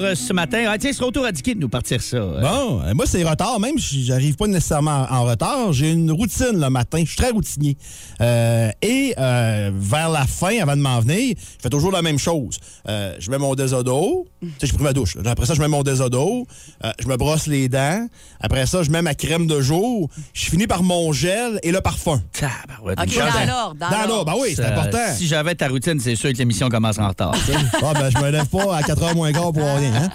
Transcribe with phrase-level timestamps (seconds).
[0.00, 2.16] Euh, ce matin, ah, tiens, ce retour à Dicky de nous partir ça.
[2.16, 3.58] Euh, Bon, euh, moi, c'est retard.
[3.60, 6.98] Même si j'arrive pas nécessairement en retard, j'ai une routine le matin.
[7.04, 7.76] Je suis très routinier.
[8.20, 12.18] Euh, et euh, vers la fin, avant de m'en venir, je fais toujours la même
[12.18, 12.58] chose.
[12.88, 14.26] Euh, je mets mon désodo.
[14.40, 15.16] Tu sais, j'ai pris ma douche.
[15.16, 15.30] là.
[15.30, 16.46] Après ça, je mets mon désodo.
[16.84, 18.06] Euh, je me brosse les dents.
[18.40, 20.08] Après ça, je mets ma crème de jour.
[20.32, 22.20] Je finis par mon gel et le parfum.
[22.32, 23.32] tabarouette, OK, une chance.
[23.34, 24.32] dans l'ordre, dans Dans l'ordre, l'ordre.
[24.32, 24.98] ben oui, c'est important.
[25.16, 27.34] Si j'avais ta routine, c'est sûr que l'émission commence en retard.
[27.84, 30.02] Ah, ben, je me lève pas à 4h moins quart pour rien.
[30.04, 30.08] hein?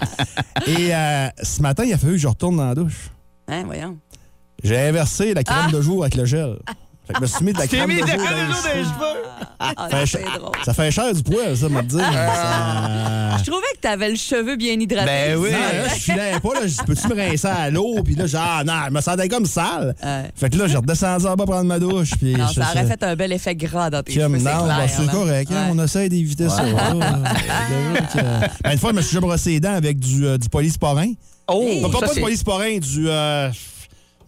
[0.66, 3.10] Et euh, ce matin, il a fallu que je retourne dans la douche.
[3.48, 3.96] Hein, voyons.
[4.62, 6.58] J'ai inversé la crème de jour avec le gel.
[7.08, 9.22] Fait que je me suis mis de la crème de jour dans les cheveux.
[9.60, 10.52] Ah, Fait ch- drôle.
[10.64, 11.98] Ça fait cher du poil, ça, me dire.
[11.98, 15.06] Ça- Je trouvais que t'avais le cheveu bien hydraté.
[15.06, 15.50] Ben oui.
[15.50, 16.66] Non, là, je filais pas, là.
[16.66, 18.02] Je Peux-tu me rincer à l'eau?
[18.04, 19.94] Puis là, genre, ah, non, je me sentais comme sale.
[20.02, 20.30] Ouais.
[20.36, 22.10] Fait que là, j'ai redescendu en bas prendre ma douche.
[22.20, 24.66] Puis Non, je- ça aurait fait un bel effet gras dans tes cheveux, c'est non,
[24.66, 25.50] ben, c'est correct.
[25.52, 25.72] hein, Ouais.
[25.80, 26.62] On essaie d'éviter ça.
[26.62, 26.74] vrai
[28.12, 30.48] que- Ben, une fois, je me suis déjà brossé les dents avec du, euh, du
[30.48, 31.12] polysporin.
[31.48, 33.08] Oh, Pas, pas, ça, pas du polysporin, du.
[33.08, 33.50] Euh,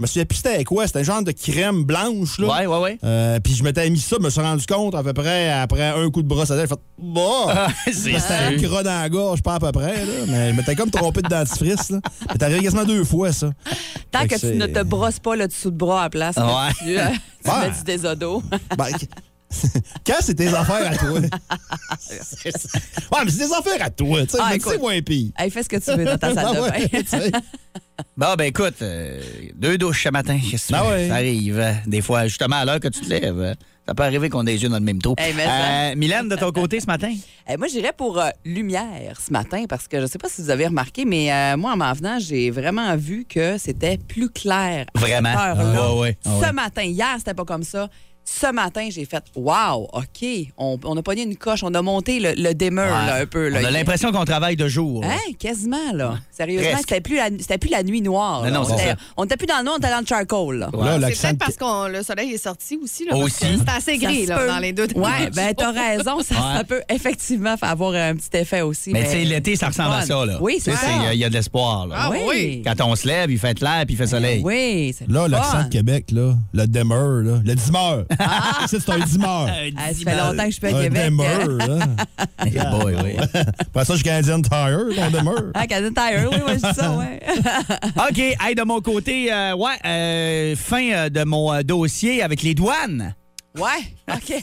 [0.02, 0.86] me souviens plus c'était quoi?
[0.86, 2.38] C'était un genre de crème blanche.
[2.38, 2.48] Là.
[2.48, 2.98] Ouais, ouais, ouais.
[3.04, 5.88] Euh, puis je m'étais mis ça, je me suis rendu compte à peu près après
[5.88, 6.62] un coup de brosse à dents.
[6.62, 7.68] J'ai fait Bah!
[7.86, 10.04] c'est C'était un gras dans la gorge, pas à peu près.
[10.04, 11.90] Là, mais je m'étais comme trompé de dentifrice.
[11.90, 12.00] Là.
[12.32, 13.50] C'est arrivé quasiment deux fois, ça.
[14.10, 16.10] Tant Fait que que tu ne te brosses pas le dessous de bras à la
[16.10, 16.72] place, Ouais.
[16.78, 17.04] tu, euh,
[17.44, 17.68] tu Ouais.
[17.68, 18.42] mets du désodo.
[18.76, 18.86] Ben,
[20.06, 21.20] quand c'est tes affaires à toi.
[21.20, 21.30] ouais,
[23.24, 24.22] mais c'est tes affaires à toi.
[24.22, 25.30] Tu sais, Ah, c'est moins pire.
[25.38, 27.40] hey, fais ce que tu veux dans ta salle Ah de ouais, bain.
[28.16, 29.20] Bon, ben écoute, euh,
[29.54, 30.38] deux douches ce matin.
[30.38, 31.08] Qu'est-ce que tu Ah ouais.
[31.08, 31.58] Ça arrive.
[31.58, 33.54] euh, Des fois, justement, à l'heure que tu te lèves, euh,
[33.86, 35.14] ça peut arriver qu'on ait les yeux dans le même trou.
[35.18, 37.12] Hey, Euh, Mylène, de ton côté ce matin?
[37.58, 40.50] Moi, j'irais pour euh, lumière ce matin parce que je ne sais pas si vous
[40.50, 44.86] avez remarqué, mais euh, moi, en m'en venant, j'ai vraiment vu que c'était plus clair.
[44.94, 45.30] à Vraiment?
[45.30, 45.78] cette heure-là.
[45.82, 46.18] Ah, ouais, ouais.
[46.24, 47.90] Ah, Ce matin, hier, c'était pas comme ça.
[48.32, 50.24] Ce matin, j'ai fait Wow, OK,
[50.56, 53.48] on, on a pogné une coche, on a monté le, le dimmer là, un peu.
[53.48, 53.58] Là.
[53.60, 55.02] On a l'impression qu'on travaille de jour.
[55.04, 56.14] Hein, quasiment, là.
[56.30, 58.44] Sérieusement, c'était plus, la, plus la nuit noire.
[58.50, 58.96] Non, on, c'est était, ça.
[59.16, 60.56] on était plus dans le noir, on était dans le charcoal.
[60.58, 60.70] Là.
[60.72, 60.98] Ouais.
[60.98, 63.04] Là, C'est peut-être parce que le soleil est sorti aussi.
[63.04, 63.44] Là, Aussi.
[63.58, 66.58] C'est assez gris là, dans les deux Ouais, ben t'as raison, ça, Ouais.
[66.58, 68.90] ça peut effectivement avoir un petit effet aussi.
[68.92, 70.24] Mais tu sais, l'été, ça ressemble à ça.
[70.24, 70.38] Là.
[70.40, 70.86] Oui, c'est ça.
[70.98, 71.86] Il y a- il y, a de l'espoir.
[71.88, 71.96] là.
[71.98, 72.62] Ah oui.
[72.64, 74.40] Quand on se lève, il fait clair puis il fait soleil.
[74.44, 78.04] Oui, c'est Là, le l'accent de Québec, là, le dimmer, là, le dimmer.
[78.20, 79.72] Ça, c'est un dimmer.
[79.76, 81.04] Ah, ça fait longtemps que je suis pas à Un Québec.
[81.10, 81.78] dimmer, là.
[82.44, 83.16] Hey boy, oui.
[83.58, 85.50] Après ça, je suis Canadian Tire, ton dimmer.
[85.54, 87.20] Ah, Canadian Tire, oui, moi, je dis ça, ouais.
[88.10, 92.42] OK, hey, de mon côté, euh, ouais, euh, fin euh, de mon euh, dossier avec
[92.42, 93.14] les douanes.
[93.56, 94.42] Ouais, OK.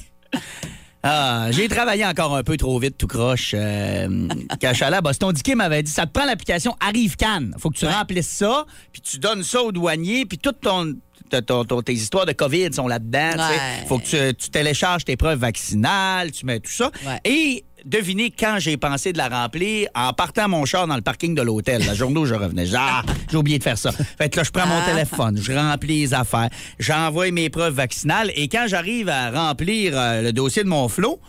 [1.03, 3.51] Ah, j'ai travaillé encore un peu trop vite, tout croche.
[3.53, 4.27] Euh,
[4.59, 7.53] quand je suis allé à Boston, Dicky m'avait dit ça te prend l'application Arrive Cannes.
[7.59, 10.93] Faut que tu remplisses ça, puis tu donnes ça au douanier, puis toutes ton,
[11.29, 13.31] ton- ton- tes histooires de COVID sont là-dedans.
[13.37, 13.85] Ouais.
[13.87, 16.91] Faut que tu, tu télécharges tes preuves vaccinales, tu mets tout ça.
[17.05, 17.19] Ouais.
[17.25, 21.35] Et devinez quand j'ai pensé de la remplir en partant mon char dans le parking
[21.35, 22.65] de l'hôtel, la journée où je revenais.
[22.75, 23.91] Ah, j'ai oublié de faire ça.
[23.91, 24.89] Fait que là, je prends mon Ah.
[24.91, 26.49] téléphone, je remplis les affaires,
[26.79, 31.19] j'envoie mes preuves vaccinales et quand j'arrive à remplir euh, le dossier de mon flot,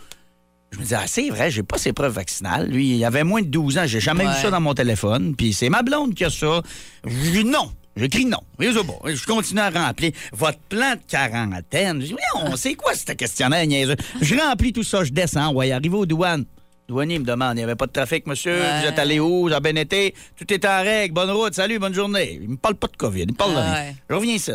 [0.71, 2.67] je me dis, ah, c'est vrai, j'ai pas ses preuves vaccinales.
[2.69, 4.35] Lui, il avait moins de 12 ans, j'ai jamais Ouais.
[4.35, 5.33] vu ça dans mon téléphone.
[5.35, 6.61] Puis c'est ma blonde qui a ça.
[7.05, 7.71] Je dis non.
[7.97, 8.39] J'écris non.
[8.59, 12.01] Je continue à remplir votre plan de quarantaine.
[12.01, 13.95] Je dis, on sait quoi ce questionnaire niaiseux?
[14.21, 16.45] Je remplis tout ça, je descends, ouais, arrivé aux douanes.
[16.87, 18.81] Le Douanier me demande, il n'y avait pas de trafic, monsieur, Ouais.
[18.81, 21.77] vous êtes allé où, ça a bien été, tout est en règle, bonne route, salut,
[21.77, 22.39] bonne journée.
[22.41, 23.73] Il me parle pas de COVID, il me parle de rien.
[23.73, 23.95] Ouais.
[24.09, 24.51] Je reviens ici.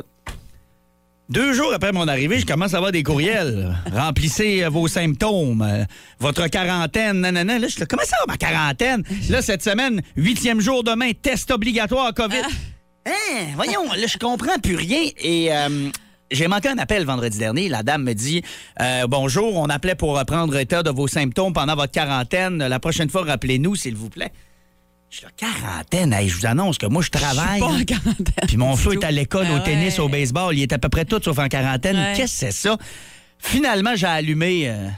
[1.30, 3.74] Deux jours après mon arrivée, je commence à avoir des courriels.
[3.92, 5.84] Remplissez euh, vos symptômes, euh,
[6.18, 7.58] votre quarantaine, nanana.
[7.58, 9.02] Là, je suis là, comment ça va, ma quarantaine?
[9.30, 12.42] Là, cette semaine, huitième jour demain, test obligatoire COVID.
[13.06, 15.02] Hein, voyons, là, je comprends plus rien.
[15.22, 15.90] Et euh,
[16.30, 17.68] j'ai manqué un appel vendredi dernier.
[17.68, 18.42] La dame me dit
[18.80, 22.58] euh, Bonjour, on appelait pour prendre état de vos symptômes pendant votre quarantaine.
[22.66, 24.32] La prochaine fois, rappelez-nous, s'il vous plaît.
[25.10, 27.60] Je suis là, quarantaine, Hey, je vous annonce que moi, je travaille.
[27.60, 28.46] Pas en quarantaine.
[28.48, 28.92] Puis mon tout.
[28.92, 30.04] est à l'école, au Ah tennis, ouais.
[30.04, 30.56] au baseball.
[30.56, 31.96] Il est à peu près tout sauf en quarantaine.
[31.96, 32.14] Ouais.
[32.16, 32.76] Qu'est-ce que c'est ça?
[33.38, 34.88] Finalement, j'ai allumé euh,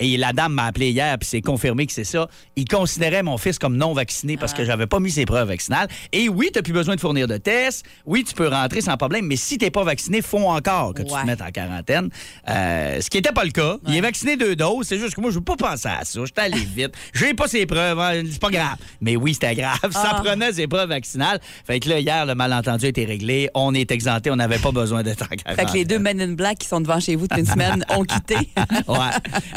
[0.00, 2.28] Et la dame m'a appelé hier, puis c'est confirmé que c'est ça.
[2.56, 5.88] Il considérait mon fils comme non vacciné parce que j'avais pas mis ses preuves vaccinales.
[6.12, 7.84] Et oui, tu plus besoin de fournir de tests.
[8.06, 9.26] Oui, tu peux rentrer sans problème.
[9.26, 11.22] Mais si t'es pas vacciné, faut encore que tu Ouais.
[11.22, 12.10] te mettes en quarantaine.
[12.48, 13.76] Euh, ce qui n'était pas le cas.
[13.88, 14.86] Il est vacciné deux doses.
[14.86, 16.20] C'est juste que moi, je veux pas penser à ça.
[16.24, 16.92] J'étais allé vite.
[17.12, 17.98] J'ai pas ses preuves.
[17.98, 18.76] hein, C'est pas grave.
[19.00, 19.78] Mais oui, c'était grave.
[19.90, 20.20] Ça Ah.
[20.24, 21.40] prenait ses preuves vaccinales.
[21.66, 23.48] Fait que là, hier, le malentendu a été réglé.
[23.54, 24.30] On est exempté.
[24.30, 25.56] On n'avait pas besoin d'être en quarantaine.
[25.56, 27.84] Fait que les deux Men in Black qui sont devant chez vous depuis une semaine
[27.96, 28.36] ont quitté.
[28.86, 28.96] Ouais.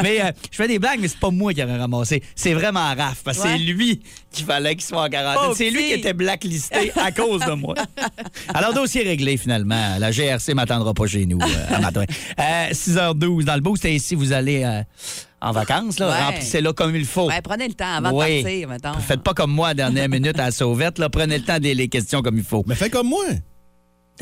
[0.02, 2.22] Mais euh, je fais des blagues, mais c'est pas moi qui aurais ramassé.
[2.36, 3.54] C'est vraiment Raph, parce que Ouais.
[3.58, 4.02] c'est lui
[4.32, 5.56] qu'il fallait qu'il soit en quarantaine.
[5.56, 7.76] C'est lui qui était blacklisté à cause de moi.
[8.54, 9.98] Alors, dossier réglé finalement.
[10.00, 12.06] La GRC m'attendra pas chez nous euh, à matin.
[12.40, 13.86] Euh, 6h12 dans le boost.
[13.86, 14.82] Et ici, vous allez euh,
[15.42, 16.10] en vacances, là.
[16.10, 16.24] Ouais.
[16.24, 17.28] Remplissez-le comme il faut.
[17.28, 18.38] Ouais, prenez le temps avant Oui.
[18.40, 18.94] de partir, mettons.
[19.00, 21.00] Faites pas comme moi à la dernière minute à la sauvette.
[21.00, 21.10] Là.
[21.10, 22.64] Prenez le temps des les questions comme il faut.
[22.68, 23.24] Mais fais comme moi.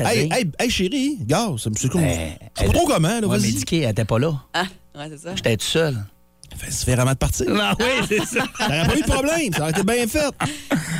[0.04, 2.00] Hey, hey, hey, chérie, gars, c'est c'est comme.
[2.02, 3.62] Ben, c'est pas trop comment, là, Ouais, vas-y.
[3.72, 4.32] Elle était pas là.
[4.54, 4.64] Ah,
[4.96, 5.34] ouais, c'est ça.
[5.34, 5.96] J'étais tout seul.
[6.58, 7.48] Fais différemment de partir.
[7.48, 8.44] Non, oui, c'est ça.
[8.58, 10.34] T'aurais pas eu de problème, ça aurait été bien fait.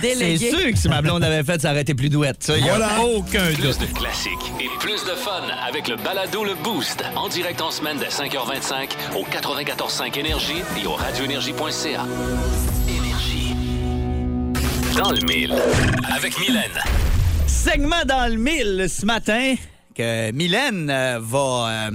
[0.00, 2.42] C'est sûr que si ma blonde avait fait, ça aurait été plus douette.
[2.42, 3.00] Ça, y a Voilà.
[3.02, 3.80] aucun Plus doute.
[3.80, 4.30] de classiques
[4.60, 7.02] et plus de fun avec le balado Le Boost.
[7.16, 12.06] En direct en semaine dès 5h25 au 94.5 Énergie et au radioénergie.ca.
[12.88, 13.54] Énergie.
[14.96, 15.52] Dans le mille.
[16.16, 16.70] Avec Mylène.
[17.64, 19.54] Segment dans le mille ce matin
[19.94, 21.88] que Mylène euh, va.
[21.88, 21.90] euh,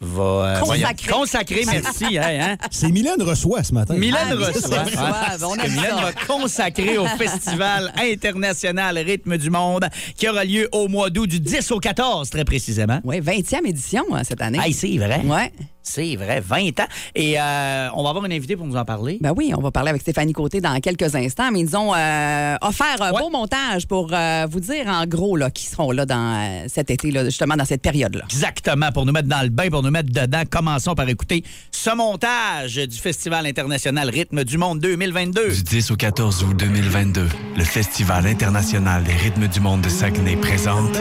[0.00, 0.66] va euh, Consacrer.
[0.66, 2.18] voyons, consacrer, merci.
[2.18, 2.56] hein, hein.
[2.70, 3.94] C'est Mylène reçoit ce matin.
[3.94, 4.82] Mylène Ah, Mylène reçoit.
[4.84, 5.44] reçoit, ouais.
[5.44, 6.02] on aime Mylène ça.
[6.02, 11.40] va consacrer au Festival international Rythme du Monde qui aura lieu au mois d'août du
[11.40, 13.00] 10 au 14, très précisément.
[13.04, 14.60] Oui, 20e édition hein, cette année.
[14.62, 15.20] Hey, c'est vrai.
[15.24, 15.52] Ouais.
[15.82, 16.86] C'est vrai, 20 ans.
[17.14, 19.18] Et euh, on va avoir une invitée pour nous en parler.
[19.20, 22.56] Ben oui, on va parler avec Stéphanie Côté dans quelques instants, mais ils ont euh,
[22.60, 23.20] offert un Ouais.
[23.20, 26.90] beau montage pour euh, vous dire en gros là, qui seront là dans euh, cet
[26.90, 28.24] été, là, justement dans cette période-là.
[28.30, 30.42] Exactement, pour nous mettre dans le bain, pour nous mettre dedans.
[30.48, 31.42] Commençons par écouter
[31.72, 35.48] ce montage du Festival international Rythme du Monde 2022.
[35.50, 40.36] Du 10 au 14 août 2022, le Festival international des rythmes du monde de Saguenay
[40.36, 41.00] présente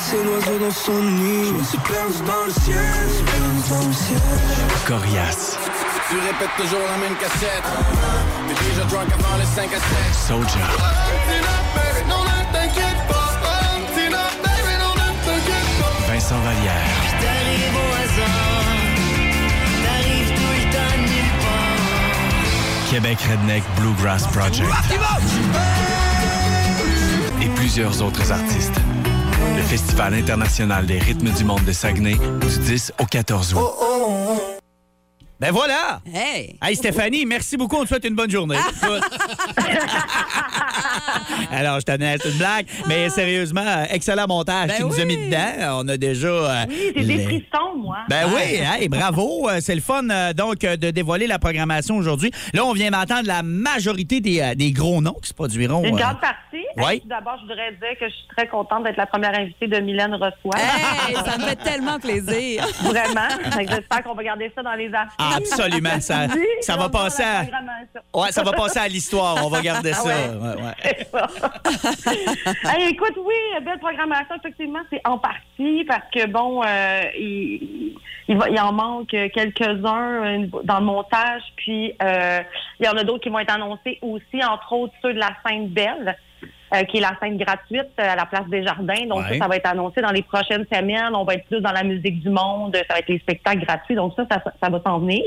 [0.00, 1.46] laisser l'oiseau dans son nid.
[1.48, 2.76] Je me suis perdu dans le ciel,
[3.08, 4.20] je suis perdu dans le ciel.
[4.86, 5.56] Corias,
[6.08, 7.66] Tu répètes toujours la même cassette.
[8.48, 9.84] T'es déjà drunk avant les 5 à 7.
[10.26, 10.66] Soja,
[11.74, 13.30] baby, non, ne t'inquiète pas.
[13.94, 16.12] Tina, baby, non, ne t'inquiète pas.
[16.12, 18.76] Vincent Vallière, T'arrives au hasard.
[19.84, 22.90] T'arrives tout le temps nulle part.
[22.90, 24.70] Québec Redneck Bluegrass Project
[27.42, 28.78] et plusieurs autres artistes.
[29.70, 33.60] Festival international des rythmes du monde de Saguenay du 10 au 14 août.
[35.38, 36.02] Ben voilà!
[36.12, 36.56] Hey!
[36.62, 37.76] Hey Stéphanie, merci beaucoup.
[37.76, 38.56] On te souhaite une bonne journée.
[38.56, 39.00] Écoute.
[41.50, 44.68] Alors, je tenais c'est une blague, mais sérieusement, euh, excellent montage.
[44.68, 45.26] Ben tu nous as mis oui.
[45.26, 45.80] dedans.
[45.82, 46.28] On a déjà.
[46.28, 47.96] euh, Oui, j'ai des les- frissons, moi.
[48.10, 49.48] Ben oui, hey, bravo.
[49.48, 52.30] Euh, C'est le fun, euh, donc, de dévoiler la programmation aujourd'hui.
[52.52, 55.82] Là, on vient d'entendre la majorité des, euh, des gros noms qui se produiront.
[55.84, 56.66] Une euh, grande partie.
[56.76, 57.02] Oui.
[57.04, 60.14] D'abord, je voudrais dire que je suis très contente d'être la première invitée de Mylène
[60.14, 60.56] Reçoit.
[60.56, 62.64] Hey, ça me fait tellement plaisir.
[62.82, 63.28] Vraiment.
[63.58, 65.08] J'espère qu'on va garder ça dans les affaires.
[65.18, 67.42] Ah, Absolument, ça, Oui, ça va passer à...
[68.18, 69.36] Ouais, ça va passer à l'histoire.
[69.44, 70.04] On va garder ça.
[70.06, 70.28] ouais.
[70.28, 70.96] Ouais, ouais.
[71.06, 72.72] C'est ça.
[72.76, 73.34] Hey, écoute, oui,
[73.64, 77.94] belle programmation, effectivement, c'est en partie parce que, bon, euh, il,
[78.28, 82.40] il, va- il en manque quelques-uns dans le montage, puis euh,
[82.78, 85.30] il y en a d'autres qui vont être annoncés aussi, entre autres ceux de la
[85.46, 86.16] scène Belle.
[86.74, 89.06] Euh, qui est la scène gratuite euh, à la place des jardins.
[89.08, 89.32] Donc Ouais.
[89.38, 91.14] ça, ça va être annoncé dans les prochaines semaines.
[91.14, 92.76] On va être plus dans la musique du monde.
[92.76, 93.94] Ça va être les spectacles gratuits.
[93.94, 95.22] Donc ça, ça, ça va s'en venir.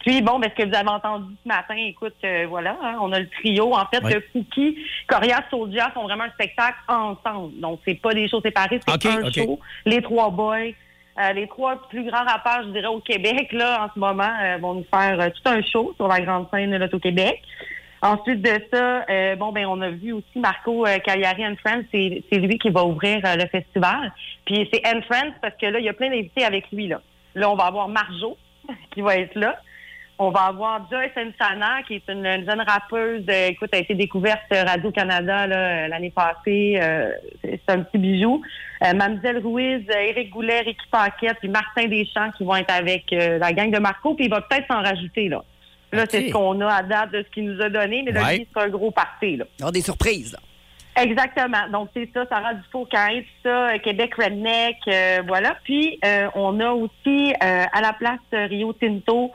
[0.00, 3.10] Puis bon, ben, ce que vous avez entendu ce matin, écoute, euh, voilà, hein, on
[3.12, 3.72] a le trio.
[3.74, 4.14] En fait, Ouais.
[4.14, 4.76] le Fouki,
[5.06, 7.58] Corias, Soulja font vraiment un spectacle ensemble.
[7.60, 9.58] Donc c'est pas des shows séparés, c'est un show.
[9.86, 10.72] Les trois boys.
[11.16, 14.58] euh, les trois plus grands rappeurs, je dirais, au Québec, là, en ce moment, euh,
[14.60, 17.40] vont nous faire euh, tout un show sur la grande scène de l'Auto-Québec.
[18.04, 21.84] Ensuite de ça, euh, bon ben on a vu aussi Marco euh, Cagliari and Friends,
[21.90, 24.12] c'est lui qui va ouvrir euh, le festival.
[24.44, 27.00] Puis c'est and Friends parce que là il y a plein d'invités avec lui là.
[27.34, 28.36] Là on va avoir Marjo
[28.90, 29.58] qui va être là.
[30.18, 33.24] On va avoir Joyce Nsana qui est une, une jeune rappeuse.
[33.26, 35.46] écoute, a été découverte Radio Canada
[35.88, 36.78] l'année passée.
[37.42, 38.40] c'est un petit bijou.
[38.80, 43.72] Mamselle Ruiz, Éric Goulet, Ricky Paquette, puis Martin Deschamps qui vont être avec la gang
[43.72, 44.14] de Marco.
[44.14, 45.42] Puis il va peut-être s'en rajouter là.
[45.94, 48.22] Là, c'est ce qu'on a à date de ce qu'il nous a donné, mais là,
[48.24, 48.46] Ouais.
[48.54, 49.44] c'est un gros parti, là.
[49.62, 50.32] Aura des surprises.
[50.32, 50.38] là.
[51.02, 51.68] Exactement.
[51.72, 55.56] Donc, c'est ça, Sarah Dufault-Cain, tout ça, euh, Québec Redneck, euh, voilà.
[55.64, 59.32] Puis, euh, on a aussi, euh, à la place Rio Tinto,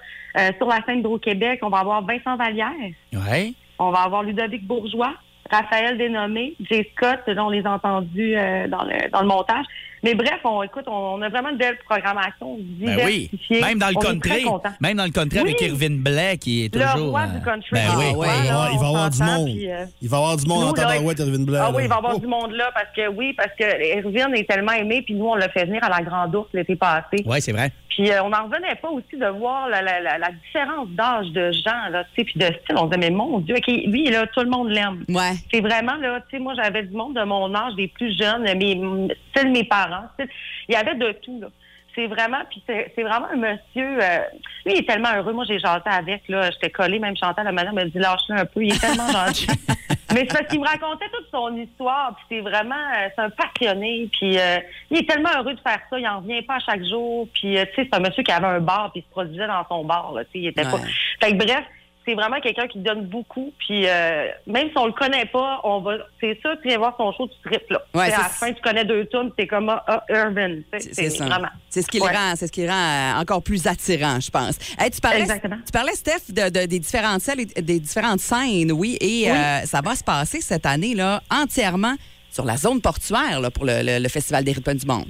[0.58, 2.72] sur la scène d'Hydro-Québec, on va avoir Vincent Vallière,
[3.14, 3.52] Ouais.
[3.78, 5.14] on va avoir Ludovic Bourgeois,
[5.52, 8.36] Raphaël Dénommé, Jay Scott, là, on les a entendus
[8.70, 9.66] dans, le, dans le montage.
[10.04, 13.30] Mais bref, on écoute, on, a vraiment une belle programmation Ben oui.
[13.32, 13.62] diversifiée.
[13.62, 14.46] Même dans le On country.
[14.80, 15.62] Même dans le country avec.
[15.62, 17.10] Irvin Blais qui est Le toujours.
[17.10, 17.70] roi euh, du country.
[17.74, 18.06] Ben oui.
[18.14, 18.28] Ah ouais.
[18.28, 19.46] Il va y avoir- il va y avoir du monde.
[19.46, 21.46] puis, euh, Il va y avoir du monde nous, en là, tabarouette, Irvin.
[21.60, 22.20] Ah oui, il va y avoir Oh.
[22.20, 25.36] du monde là parce que oui, parce que Irvine est tellement aimé, puis nous on
[25.36, 27.24] l'a fait venir à la Grande Ourse l'été passé.
[27.26, 27.72] Oui, c'est vrai.
[28.00, 31.28] Puis euh, on n'en revenait pas aussi de voir la, la, la, la différence d'âge
[31.32, 32.76] de gens là, tu sais, puis de style.
[32.78, 35.04] On se disait mais mon Dieu, lui là, tout le monde l'aime.
[35.10, 35.34] Ouais.
[35.54, 38.44] C'est vraiment là, tu sais, moi j'avais du monde de mon âge, des plus jeunes,
[38.44, 40.06] mes, style mes parents.
[40.14, 40.30] style-
[40.70, 41.48] Il y avait de tout là.
[41.94, 43.98] C'est vraiment, puis c'est vraiment un monsieur.
[44.02, 44.20] euh,
[44.66, 45.34] lui, il est tellement heureux.
[45.34, 48.46] Moi, j'ai chanté avec là, j'étais collée, même Chantal, la madame me dit lâche-le un
[48.46, 48.64] peu.
[48.64, 49.48] Il est tellement gentil.
[50.14, 53.30] Mais c'est parce qu'il me racontait toute son histoire, puis c'est vraiment, euh, c'est un
[53.30, 54.58] passionné, puis euh,
[54.90, 57.58] il est tellement heureux de faire ça, il en revient pas à chaque jour, puis
[57.58, 59.66] euh, tu sais, c'est un monsieur qui avait un bar, puis il se produisait dans
[59.68, 60.80] son bar, là, tu sais, il était pas...
[61.22, 61.64] Fait que bref,
[62.10, 65.80] c'est vraiment quelqu'un qui donne beaucoup, puis euh, même si on le connaît pas, on
[65.82, 67.82] va, c'est ça, tu viens voir son show, tu tripes, là.
[67.94, 71.10] Ouais, à la fin, tu connais deux tunes, t'es comme, ah, ah, Irvin, tu sais,
[71.12, 71.50] C'est vraiment...
[71.70, 72.12] C'est ce qui Ouais.
[72.12, 74.58] le rend, c'est ce qui le rend euh, encore plus attirant, je pense.
[74.80, 75.58] Hey, tu parlais, Exactement.
[75.66, 79.38] tu parlais Steph de, de- des différentes salles, des différentes scènes, oui, et Oui.
[79.38, 81.94] euh, ça va se passer cette année là entièrement
[82.32, 85.06] sur la zone portuaire là, pour le, le- le festival des rythmes du monde.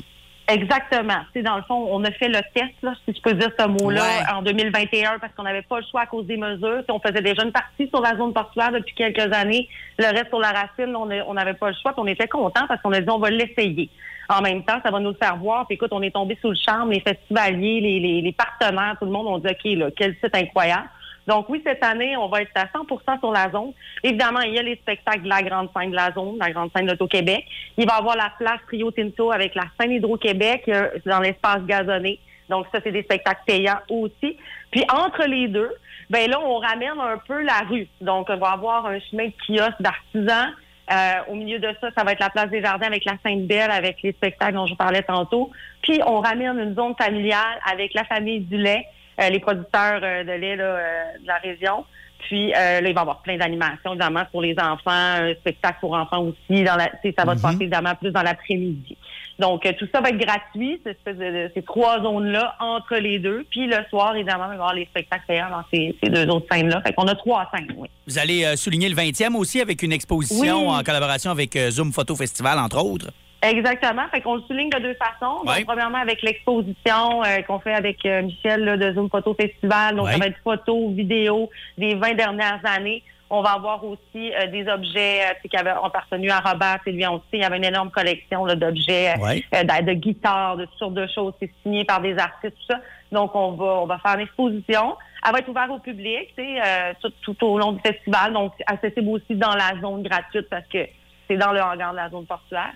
[0.50, 1.20] Exactement.
[1.34, 3.68] C'est dans le fond, on a fait le test, là, si je peux dire ce
[3.68, 4.34] mot-là, Ouais.
[4.34, 6.84] en 2021 parce qu'on n'avait pas le choix à cause des mesures.
[6.90, 9.68] On faisait déjà une partie sur la zone portuaire depuis quelques années.
[9.98, 11.94] Le reste sur la racine, on n'avait pas le choix.
[11.94, 13.90] Puis on était contents parce qu'on a dit on va l'essayer.
[14.28, 15.66] En même temps, ça va nous le faire voir.
[15.66, 19.06] Puis écoute, on est tombé sous le charme, les festivaliers, les, les, les partenaires, tout
[19.06, 20.88] le monde, on dit OK, là, quel site incroyable.
[21.30, 23.72] Donc oui, cette année, on va être à 100% sur la zone.
[24.02, 26.72] Évidemment, il y a les spectacles de la grande scène de la zone, la grande
[26.76, 27.46] scène de l'Auto-Québec.
[27.78, 31.62] Il va y avoir la place Rio Tinto avec la scène Hydro-Québec euh, dans l'espace
[31.68, 32.20] gazonné.
[32.50, 34.38] Donc ça, c'est des spectacles payants aussi.
[34.72, 35.72] Puis entre les deux,
[36.10, 37.88] ben là, on ramène un peu la rue.
[38.02, 40.50] Donc on va avoir un chemin de kiosque d'artisans.
[40.92, 43.70] Euh, au milieu de ça, ça va être la place des jardins avec la Sainte-Belle,
[43.70, 45.52] avec les spectacles dont je vous parlais tantôt.
[45.84, 48.98] Puis on ramène une zone familiale avec la famille du lait, euh,
[49.30, 51.84] les producteurs euh, de lait là, euh, de la région.
[52.28, 55.78] Puis euh, là, il va y avoir plein d'animations, évidemment, pour les enfants, un spectacle
[55.82, 56.64] pour enfants aussi.
[56.64, 58.98] Dans la, ça va se passer évidemment plus dans l'après-midi.
[59.40, 62.98] Donc, euh, tout ça va être gratuit, cette espèce de- de- ces trois zones-là, entre
[62.98, 63.46] les deux.
[63.50, 66.28] Puis le soir, évidemment, il va y avoir les spectacles payants dans ces, ces deux
[66.28, 66.82] autres scènes-là.
[66.82, 67.88] Fait qu'on a trois scènes, oui.
[68.06, 70.76] Vous allez euh, souligner le 20e aussi avec une exposition Oui.
[70.78, 73.12] en collaboration avec euh, Zoom Photo Festival, entre autres?
[73.42, 74.04] Exactement.
[74.12, 75.44] Fait qu'on le souligne de deux façons.
[75.44, 75.64] Donc, Ouais.
[75.66, 79.96] premièrement, avec l'exposition euh, qu'on fait avec euh, Michel là, de Zoom Photo Festival.
[79.96, 80.14] Donc, Ouais.
[80.14, 83.02] ça va être photos, vidéos des 20 dernières années.
[83.32, 87.24] On va avoir aussi euh, des objets euh, qui avaient appartenu à Robert Sylvien aussi.
[87.34, 89.44] Il y avait une énorme collection d'objets, euh, Ouais.
[89.56, 91.34] euh, de, de guitares, de toutes sortes de choses.
[91.40, 92.80] C'est signé par des artistes, tout ça.
[93.12, 94.98] Donc, on va, on va faire une exposition.
[95.26, 98.34] Elle va être ouverte au public, tu sais, euh, tout, tout au long du festival.
[98.34, 100.88] Donc, accessible aussi dans la zone gratuite parce que
[101.28, 102.72] c'est dans le hangar de la zone portuaire.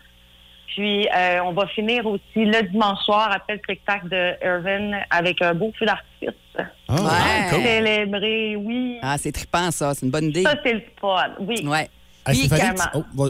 [0.75, 5.41] Puis, euh, on va finir aussi le dimanche soir après le spectacle de Irvin avec
[5.41, 6.39] un beau feu d'artifice.
[6.57, 7.49] Ah, Ouais.
[7.51, 7.63] cool.
[7.63, 8.97] Célébrer, oui.
[9.01, 10.43] Ah, c'est trippant ça, c'est une bonne idée.
[10.43, 11.29] Ça, c'est le fun.
[11.39, 11.63] Oui.
[11.67, 11.89] Ouais.
[12.25, 13.29] Puis, Stéphanie, oh, va-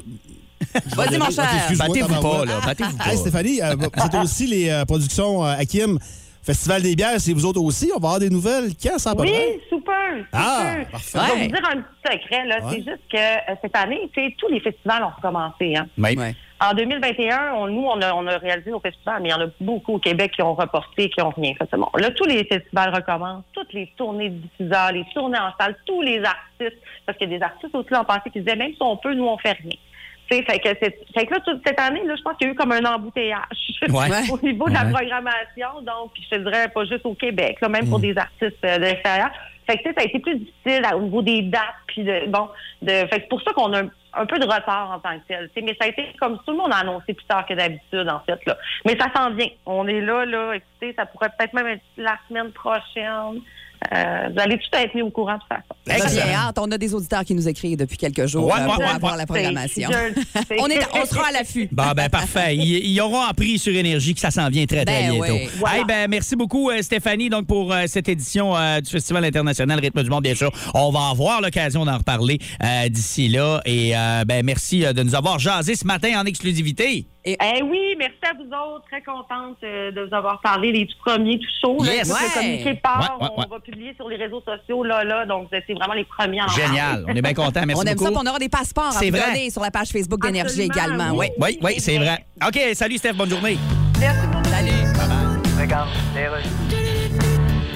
[0.95, 1.45] Vas-y, mon cher.
[1.77, 2.59] Battez-vous pas, là.
[2.65, 3.11] Battez-vous pas.
[3.11, 5.99] Hey, Stéphanie, euh, vous êtes aussi les euh, productions euh, Hakim,
[6.43, 7.89] Festival des bières, c'est vous autres aussi.
[7.95, 8.71] On va avoir des nouvelles.
[8.81, 9.31] Quand ça à peu Oui,
[9.69, 9.93] super,
[10.33, 11.17] Ah, parfait.
[11.19, 12.55] Je vais vous dire un petit secret, là.
[12.57, 12.71] Ouais.
[12.71, 15.87] C'est juste que euh, cette année, tous les festivals ont recommencé, hein.
[15.97, 16.17] Oui.
[16.17, 16.35] Ouais.
[16.59, 19.41] En 2021, on- nous, on a, on a réalisé nos festivals, mais il y en
[19.41, 21.69] a beaucoup au Québec qui ont reporté, qui n'ont rien fait.
[21.77, 25.75] Bon, là, tous les festivals recommencent, toutes les tournées de diffuseurs, les tournées en salle,
[25.85, 28.71] tous les artistes, parce qu'il y a des artistes aussi l'an passé qui disaient, même
[28.71, 29.75] si on peut, nous, on fait rien.
[30.29, 32.53] Fait que, c'est- fait que là, toute cette année, là, je pense qu'il y a
[32.53, 33.41] eu comme un embouteillage
[33.89, 34.09] Ouais.
[34.31, 34.91] au niveau de la Ouais.
[34.91, 35.81] programmation.
[35.81, 38.83] Donc, je te dirais pas juste au Québec, là, même pour des artistes euh, de
[38.83, 39.29] l'extérieur.
[39.67, 41.61] Fait que ça a été plus difficile au niveau des dates.
[41.87, 42.49] Puis de, bon,
[42.81, 45.17] de, fait que c'est pour ça qu'on a un, un peu de retard en tant
[45.19, 45.49] que tel.
[45.55, 48.19] Mais ça a été comme tout le monde a annoncé plus tard que d'habitude, en
[48.21, 48.39] fait.
[48.45, 48.57] Là.
[48.85, 49.47] Mais ça s'en vient.
[49.65, 50.53] On est là, là.
[50.55, 53.41] Écoutez, ça pourrait peut-être même être la semaine prochaine.
[53.93, 56.07] Euh, vous allez tout être mis au courant de toute façon.
[56.09, 56.57] Très bien hâte.
[56.59, 59.11] On a des auditeurs qui nous écrivent depuis quelques jours Ouais, euh, pour ouais, avoir
[59.13, 59.17] ouais.
[59.17, 59.89] la programmation.
[59.91, 61.67] Je on, est, on sera à l'affût.
[61.71, 62.55] Bon, ben parfait.
[62.55, 65.33] Ils, ils auront appris sur Énergie que ça s'en vient très, très Ben bientôt.
[65.33, 65.49] oui.
[65.57, 65.77] Voilà.
[65.77, 69.79] Hey, ben, merci beaucoup, euh, Stéphanie, donc pour euh, cette édition euh, du Festival international
[69.79, 70.51] Rythme du Monde, bien sûr.
[70.73, 73.61] On va avoir l'occasion d'en reparler euh, d'ici là.
[73.65, 77.07] Et euh, ben, merci euh, de nous avoir jasé ce matin en exclusivité.
[77.25, 78.85] Eh oui, merci à vous autres.
[78.89, 81.83] Très contente euh, de vous avoir parlé les tout premiers, tout chauds.
[81.83, 81.93] là.
[81.95, 82.09] Yes.
[82.09, 82.27] Écoute, Ouais.
[82.27, 83.45] Le communiqué part, Ouais, ouais, ouais.
[83.47, 85.25] on va publier sur les réseaux sociaux, là, là.
[85.25, 87.05] Donc, vous êtes vraiment les premiers à en Génial.
[87.07, 87.61] On est bien contents.
[87.65, 88.13] Merci on aime beaucoup.
[88.13, 89.25] ça, on aura des passeports à vous vrai.
[89.33, 91.11] donner sur la page Facebook d'Énergie également.
[91.11, 91.27] oui.
[91.37, 91.39] Oui.
[91.39, 92.25] Oui, oui, c'est vrai.
[92.45, 93.13] OK, salut, Steph.
[93.13, 93.57] Bonne journée.
[93.99, 94.49] Merci beaucoup.
[94.49, 94.71] Salut.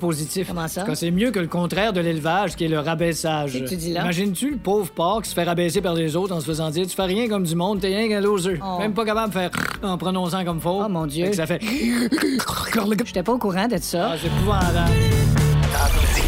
[0.00, 0.48] positif.
[0.48, 0.82] Comment ça?
[0.84, 3.52] Quand c'est mieux que le contraire de l'élevage, qui est le rabaissage.
[3.52, 4.00] Qu'est-ce que tu dis là?
[4.02, 6.86] Imagines-tu le pauvre porc qui se fait rabaisser par les autres en se faisant dire
[6.88, 8.58] Tu fais rien comme du monde, t'es rien qu'un loser.
[8.64, 8.78] Oh.
[8.80, 9.50] Même pas capable de faire
[9.84, 10.82] en prononçant comme faux.
[10.84, 11.26] Oh, mon Dieu.
[11.26, 11.60] Fait que ça fait.
[13.06, 14.10] J'étais pas au courant de ça.
[14.12, 14.90] Ah, c'est épouvantable.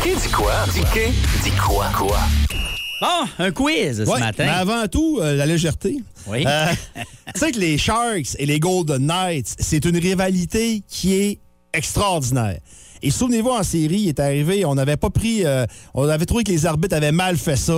[0.04, 0.52] Dis dis quoi?
[0.72, 0.80] Dis
[1.42, 1.86] dis quoi?
[1.96, 2.18] Quoi?
[3.00, 4.44] Bon, un quiz ce Ouais, matin.
[4.44, 5.96] Mais avant tout, euh, la légèreté.
[6.28, 6.44] Oui.
[6.46, 6.66] Euh,
[7.34, 11.38] tu sais que les Sharks et les Golden Knights, c'est une rivalité qui est
[11.72, 12.58] extraordinaire.
[13.02, 15.44] Et souvenez-vous, en série, il est arrivé, on n'avait pas pris.
[15.44, 17.73] euh, on avait trouvé que les arbitres avaient mal fait ça.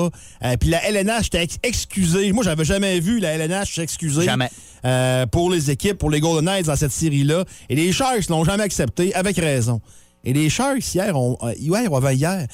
[0.45, 2.31] Euh, Puis la LNH était ex- excusée.
[2.33, 4.25] Moi, j'avais jamais vu la LNH s'excuser.
[4.25, 4.51] Jamais.
[4.85, 7.45] euh, pour les équipes, pour les Golden Knights dans cette série-là.
[7.71, 9.81] Et les Sharks l'ont jamais accepté, avec raison.
[10.25, 12.47] Et les Sharks, hier, ont, euh, hier ou avant hier,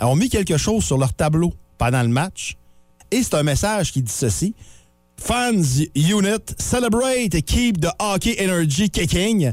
[0.00, 2.56] ont mis quelque chose sur leur tableau pendant le match.
[3.10, 4.54] Et c'est un message qui dit ceci.
[5.16, 5.52] Fans
[5.96, 9.52] unit, celebrate, keep the hockey energy kicking.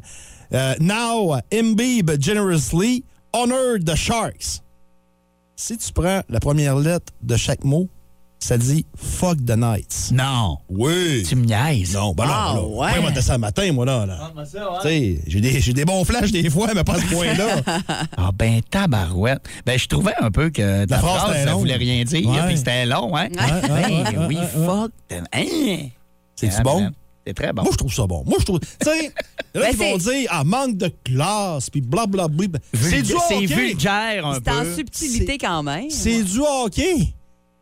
[0.51, 4.61] Uh, now, imbibe generously, honor the Sharks.
[5.55, 7.87] Si tu prends la première lettre de chaque mot,
[8.39, 10.11] ça dit fuck the Knights.
[10.11, 10.57] Non.
[10.69, 11.23] Oui.
[11.27, 11.95] Tu me niaises.
[11.95, 12.67] Non, ben non, Ah, ben là.
[12.67, 12.91] ouais.
[12.91, 14.05] Moi, moi, t'as ça le matin, moi, là.
[14.05, 14.31] là.
[14.83, 17.61] J'ai des, j'ai des bons flashs des fois, mais pas à ce point-là.
[18.17, 19.41] Ah ben tabarouette.
[19.65, 21.59] Ben je trouvais un peu que ta La phrase ça longue.
[21.61, 22.45] voulait rien dire, Ouais.
[22.47, 23.29] puis c'était long, hein?
[23.31, 24.91] Ouais, ouais, Ben ouais, oui, ouais, fuck.
[25.33, 25.87] Hein?
[26.35, 26.91] C'est-tu bon?
[27.27, 27.63] C'est très bon.
[27.63, 28.23] Moi, je trouve ça bon.
[28.25, 28.59] Moi, je trouve.
[28.59, 29.11] Tu sais,
[29.55, 32.47] il y en a Ben, qui vont c'est- dire, ah, manque de classe, puis blablabla.
[32.73, 33.45] C'est du C'est hockey.
[33.47, 34.75] vulgaire un C'est en peu.
[34.75, 35.89] subtilité quand même.
[35.89, 37.13] C'est du hockey.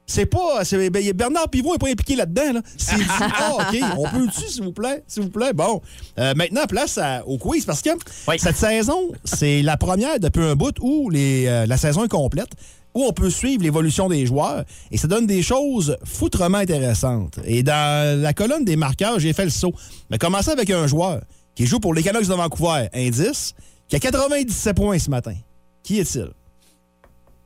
[0.05, 0.65] C'est pas.
[0.65, 2.53] c'est- ben, Bernard Pivot n'est pas impliqué là-dedans.
[2.55, 2.61] Là.
[2.77, 3.03] C'est du
[3.57, 3.81] hockey.
[3.97, 5.01] On peut-tu, s'il vous plaît?
[5.07, 5.53] S'il vous plaît?
[5.53, 5.81] Bon.
[6.19, 7.91] Euh, maintenant, place à- au quiz parce que
[8.27, 8.35] Oui.
[8.37, 12.49] cette saison, c'est la première depuis un bout où les, euh, la saison est complète,
[12.93, 17.39] où on peut suivre l'évolution des joueurs et ça donne des choses foutrement intéressantes.
[17.45, 19.73] Et dans la colonne des marqueurs, j'ai fait le saut.
[20.09, 21.21] Mais commencer avec un joueur
[21.55, 23.53] qui joue pour les Canucks de Vancouver, indice,
[23.87, 25.35] qui a 97 points ce matin.
[25.83, 26.29] Qui est-il?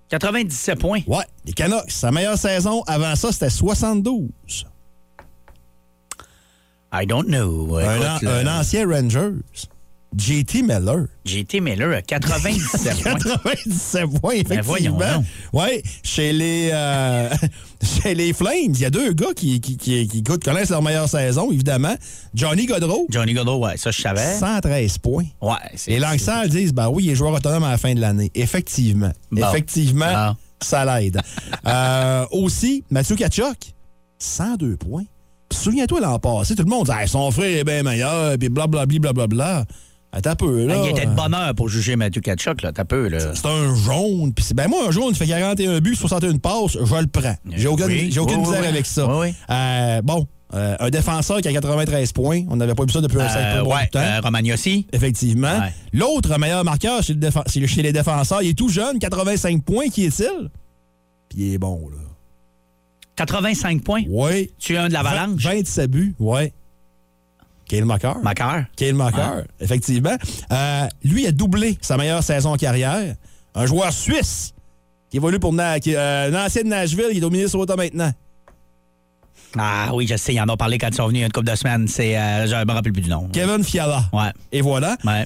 [0.10, 1.02] 97 points.
[1.08, 4.30] Ouais, les Canucks, sa meilleure saison, avant ça, c'était 72.
[6.94, 7.76] I don't know.
[7.76, 8.00] Un,
[8.48, 9.34] an- ancien Rangers.
[10.18, 11.06] JT Miller.
[11.26, 13.14] JT Miller à 97 points.
[13.16, 15.24] 97 points, Ben effectivement.
[15.54, 17.30] ouais, chez les, euh,
[18.02, 21.08] chez les Flames, il y a deux gars qui, qui, qui, qui connaissent leur meilleure
[21.10, 21.96] saison, évidemment.
[22.34, 24.36] Johnny Godreau, Johnny Godot, ouais, ça je savais.
[24.40, 25.26] 113 points.
[25.42, 25.54] Ouais,
[25.88, 28.32] Et Langsal disent, ben oui, il est joueur autonome à la fin de l'année.
[28.34, 29.12] Effectivement.
[29.32, 29.48] Bon.
[29.50, 30.36] Effectivement, Bon.
[30.62, 31.22] ça l'aide.
[31.68, 33.58] Euh, aussi, Mathieu Kachuk,
[34.20, 35.04] 102 points.
[35.52, 39.00] Souviens-toi l'an passé, tout le monde disait, Hey, son frère est bien meilleur, puis blablabla,
[39.00, 39.66] blablabla.
[40.14, 40.76] Attends un peu, là.
[40.78, 42.72] Ah, il était de bonne heure pour juger Mathieu Kachuk, là.
[42.72, 43.20] T'as peu, là.
[43.36, 44.34] C'est un jaune.
[44.56, 47.36] Ben moi, un jaune qui fait 41 buts, 61 passes, je le prends.
[47.52, 48.68] J'ai aucune, Oui, j'ai aucune oui, misère oui.
[48.68, 49.08] avec ça.
[49.50, 52.44] Euh, bon, euh, un défenseur qui a 93 points.
[52.50, 54.00] On n'avait pas vu ça depuis un Euh, certain bout ouais, de temps.
[54.00, 54.88] euh, Romagnosi.
[54.94, 55.60] Effectivement.
[55.60, 55.74] Ouais.
[55.94, 59.90] L'autre meilleur marqueur chez, le chez les défenseurs, il est tout jeune, 85 points.
[59.90, 60.50] Qui est-il?
[61.30, 61.98] Puis il est bon, là.
[63.18, 64.04] 85 points?
[64.10, 64.52] Oui.
[64.58, 65.42] Tu es un de l'Avalanche?
[65.44, 66.52] 27 buts, oui.
[67.68, 68.18] Kyle Macar.
[68.24, 68.64] Macar.
[68.76, 70.16] Kyle Macar, effectivement.
[70.52, 73.16] Euh, lui a doublé sa meilleure saison en carrière.
[73.56, 74.54] Un joueur suisse
[75.10, 78.12] qui évolue pour Na- qui, euh, un ancien de Nashville, qui est au Minnesota maintenant.
[79.58, 81.28] Ah oui, je sais, ils en ont parlé quand ils sont venus il y a
[81.28, 81.88] une couple de semaines.
[81.88, 83.28] C'est, euh, je me rappelle plus du nom.
[83.32, 84.04] Kevin Fiala.
[84.14, 84.32] Ouais.
[84.52, 84.98] Et voilà.
[85.06, 85.26] Ouais.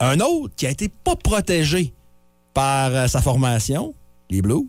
[0.00, 1.92] Un autre qui a été pas protégé
[2.54, 3.94] par euh, sa formation,
[4.30, 4.66] les Blues,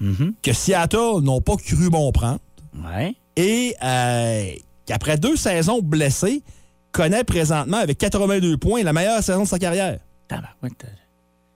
[0.00, 0.34] Mhm.
[0.42, 2.40] que Seattle n'ont pas cru bon prendre.
[2.84, 3.14] Ouais.
[3.36, 3.74] Et
[4.86, 6.42] qu'après deux saisons blessé,
[6.92, 9.98] connaît présentement avec 82 points la meilleure saison de sa carrière.
[10.30, 10.36] Il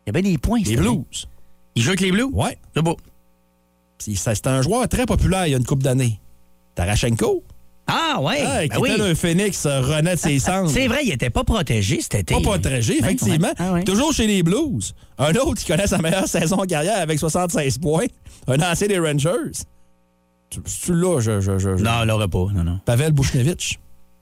[0.07, 0.61] y a bien des points.
[0.65, 0.77] Les.
[0.77, 1.29] Blues.
[1.75, 2.31] Il joue avec les Blues?
[2.33, 2.59] Ouais.
[2.75, 2.97] C'est beau.
[3.99, 6.21] C'est un joueur très populaire il y a une couple d'années.
[6.75, 7.43] Tarashenko.
[7.87, 8.43] Ah, ouais.
[8.45, 8.91] Ah, ben qui oui.
[8.91, 10.69] était un phénix euh, renaît de ses cendres.
[10.71, 12.35] C'est vrai, il était pas protégé cet été.
[12.35, 13.53] Pas protégé, Ouais, effectivement.
[13.59, 13.85] Ah, ouais.
[13.85, 14.93] Toujours chez les Blues.
[15.19, 18.07] Un autre qui connaît sa meilleure saison en carrière avec 76 points.
[18.49, 19.53] Un ancien des Rangers.
[20.51, 22.47] Tu, tu l'as, je, je, je, je- Non, il l'aurait pas.
[22.53, 22.81] Non, non.
[22.85, 23.79] Pavel Bouchnevich.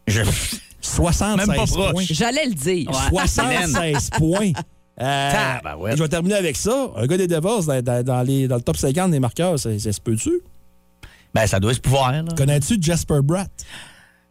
[0.09, 0.21] Je...
[0.85, 1.93] 76 Même pas proche.
[1.93, 2.05] points.
[2.11, 2.89] J'allais le dire.
[2.91, 3.27] Ouais.
[3.27, 4.53] 76 points.
[5.01, 5.33] Euh,
[5.97, 6.89] je vais terminer avec ça.
[6.97, 9.77] Un gars des Devils dans, dans- dans les- dans le top 50 des marqueurs, ça
[9.79, 10.41] ça se peut-tu?
[11.35, 12.13] Ben, ça doit se pouvoir.
[12.37, 13.51] Connais-tu Jasper Bratt?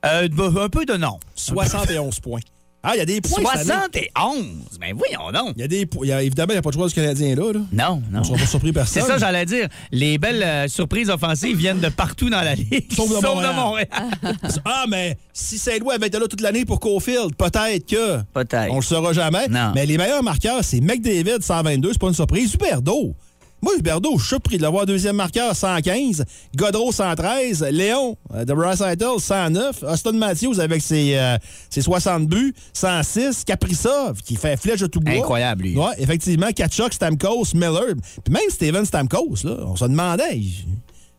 [0.06, 0.28] Euh,
[0.62, 1.20] un peu de nom.
[1.36, 2.40] 71 points.
[2.86, 3.42] Ah, il y a des points.
[3.56, 4.10] cette année.
[4.16, 4.78] 71!
[4.80, 5.54] Ben voyons donc.
[5.56, 7.34] Il y a des y a- Évidemment, il n'y a pas de joueur du Canadien
[7.34, 7.54] là.
[7.54, 7.60] là.
[7.72, 8.18] Non, non.
[8.18, 9.04] On ne sera pas surpris C'est personne.
[9.08, 9.70] ça, j'allais dire.
[9.92, 12.92] Les belles euh, surprises offensives viennent de partout dans la ligue.
[12.94, 13.88] Sauf de Montréal.
[14.66, 18.22] Ah, mais si Saint-Louis avait été là toute l'année pour Caulfield, peut-être que.
[18.34, 18.72] Peut-être.
[18.72, 19.48] On le saura jamais.
[19.48, 19.72] Non.
[19.76, 22.54] Mais les meilleurs marqueurs, c'est McDavid, 122, c'est pas une surprise.
[22.54, 23.16] Huberdo.
[23.64, 26.26] Moi, Huberdo, je suis surpris de l'avoir deuxième marqueur, 115.
[26.54, 27.66] Godreau, 113.
[27.72, 29.84] Léon, euh, de Recital, 109.
[29.84, 31.38] Austin Matthews avec ses, euh,
[31.70, 33.46] ses 60 buts, 106.
[33.46, 35.14] Kaprizov, qui fait flèche de tout bois.
[35.14, 35.78] Incroyable, lui.
[35.78, 36.52] Ouais, effectivement.
[36.52, 37.96] Kachuk, Stamkos, Miller.
[38.24, 40.36] Puis même Steven Stamkos, là, on se demandait.
[40.38, 40.52] Il...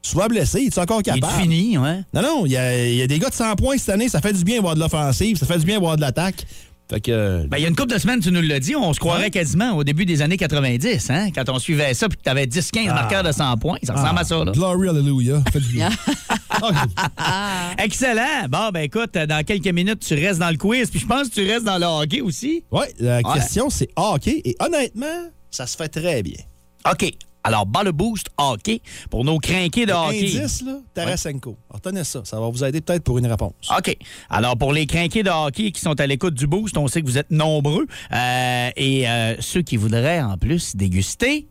[0.02, 1.32] Soit blessé, il est encore Il capable?
[1.38, 2.00] est fini, ouais.
[2.12, 4.10] Non, non, il y, a, il y a des gars de 100 points cette année,
[4.10, 6.44] ça fait du bien voir de l'offensive, ça fait du bien voir de l'attaque.
[6.90, 7.46] Fait que.
[7.46, 9.30] Ben, il y a une couple de semaines, tu nous l'as dit, on se croirait
[9.30, 11.28] quasiment au début des années 90, hein?
[11.34, 13.78] Quand on suivait ça, puis que tu avais 10-15 marqueurs de 100 points.
[13.82, 14.52] Ça ressemble à ça, là.
[14.52, 15.42] Glory, hallelujah.
[17.78, 18.48] Excellent.
[18.48, 21.34] Bon, ben écoute, dans quelques minutes, tu restes dans le quiz, puis je pense que
[21.34, 22.64] tu restes dans le hockey aussi.
[22.70, 23.22] Oui, la Ouais.
[23.34, 24.42] question, c'est hockey.
[24.44, 26.36] Et honnêtement, ça se fait très bien.
[26.90, 27.12] OK.
[27.46, 28.80] Alors, bas le boost hockey
[29.10, 30.38] pour nos crinqués de hockey.
[30.38, 31.58] Indice, là, Tarasenko.
[31.68, 32.22] Retenez ça.
[32.24, 33.52] Ça va vous aider peut-être pour une réponse.
[33.76, 33.96] OK.
[34.30, 37.06] Alors, pour les crinqués de hockey qui sont à l'écoute du boost, on sait que
[37.06, 37.86] vous êtes nombreux.
[38.12, 41.46] Euh, et euh, ceux qui voudraient en plus déguster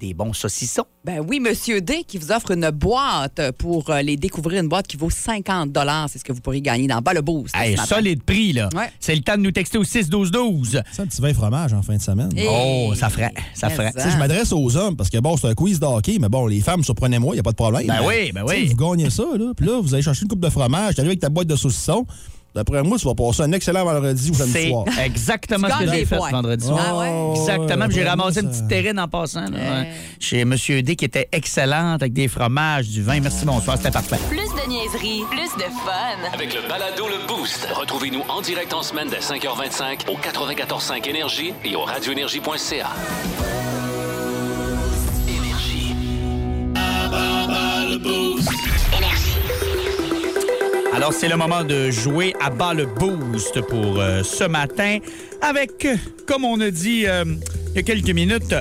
[0.00, 0.84] des bons saucissons.
[1.04, 4.86] Ben oui, Monsieur D qui vous offre une boîte pour euh, les découvrir, une boîte
[4.86, 5.70] qui vaut 50
[6.08, 7.54] C'est ce que vous pourriez gagner dans Bas le Boost.
[7.56, 8.68] Hey, solide prix, là.
[8.74, 8.90] Ouais.
[8.98, 10.82] C'est le temps de nous texter au 6-12-12.
[10.92, 12.30] C'est un petit vin fromage en fin de semaine.
[12.36, 13.32] Et- Oh, ça ferait.
[13.54, 13.92] Ça ferait.
[13.96, 16.60] Je m'adresse aux hommes parce que bon, c'est un quiz de hockey, mais bon, les
[16.60, 17.86] femmes, surprenez-moi, il n'y a pas de problème.
[17.86, 18.66] Ben Mais, oui, ben oui.
[18.66, 19.52] Vous gagnez ça, là.
[19.56, 21.56] Puis là, vous allez chercher une coupe de fromage, tu arrives avec ta boîte de
[21.56, 22.06] saucissons.
[22.54, 24.84] D'après moi, tu vas passer un excellent vendredi ou samedi C'est soir.
[25.04, 26.30] exactement ce que j'ai fait points.
[26.30, 26.98] vendredi Ah soir.
[26.98, 27.38] ouais?
[27.38, 27.86] Exactement.
[27.90, 29.42] J'ai ramassé une ça- petite terrine en passant.
[29.42, 29.56] là, Ouais.
[29.82, 29.88] ouais.
[30.18, 33.20] Chez Monsieur D qui était excellente avec des fromages, du vin.
[33.20, 33.76] Merci, bonsoir.
[33.76, 34.16] C'était parfait.
[34.28, 36.32] Plus de niaiserie, plus de fun.
[36.34, 41.54] Avec le balado Le Boost, retrouvez-nous en direct en semaine dès 5h25 au 94.5 Énergie
[41.64, 42.88] et au radioénergie.ca.
[45.28, 45.94] Énergie.
[51.00, 54.98] Alors, c'est le moment de jouer à bas le boost pour euh, ce matin
[55.40, 55.88] avec,
[56.26, 57.24] comme on a dit euh,
[57.70, 58.54] il y a quelques minutes,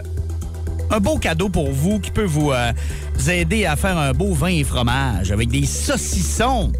[0.89, 2.71] un beau cadeau pour vous qui peut vous, euh,
[3.15, 6.71] vous aider à faire un beau vin et fromage avec des saucissons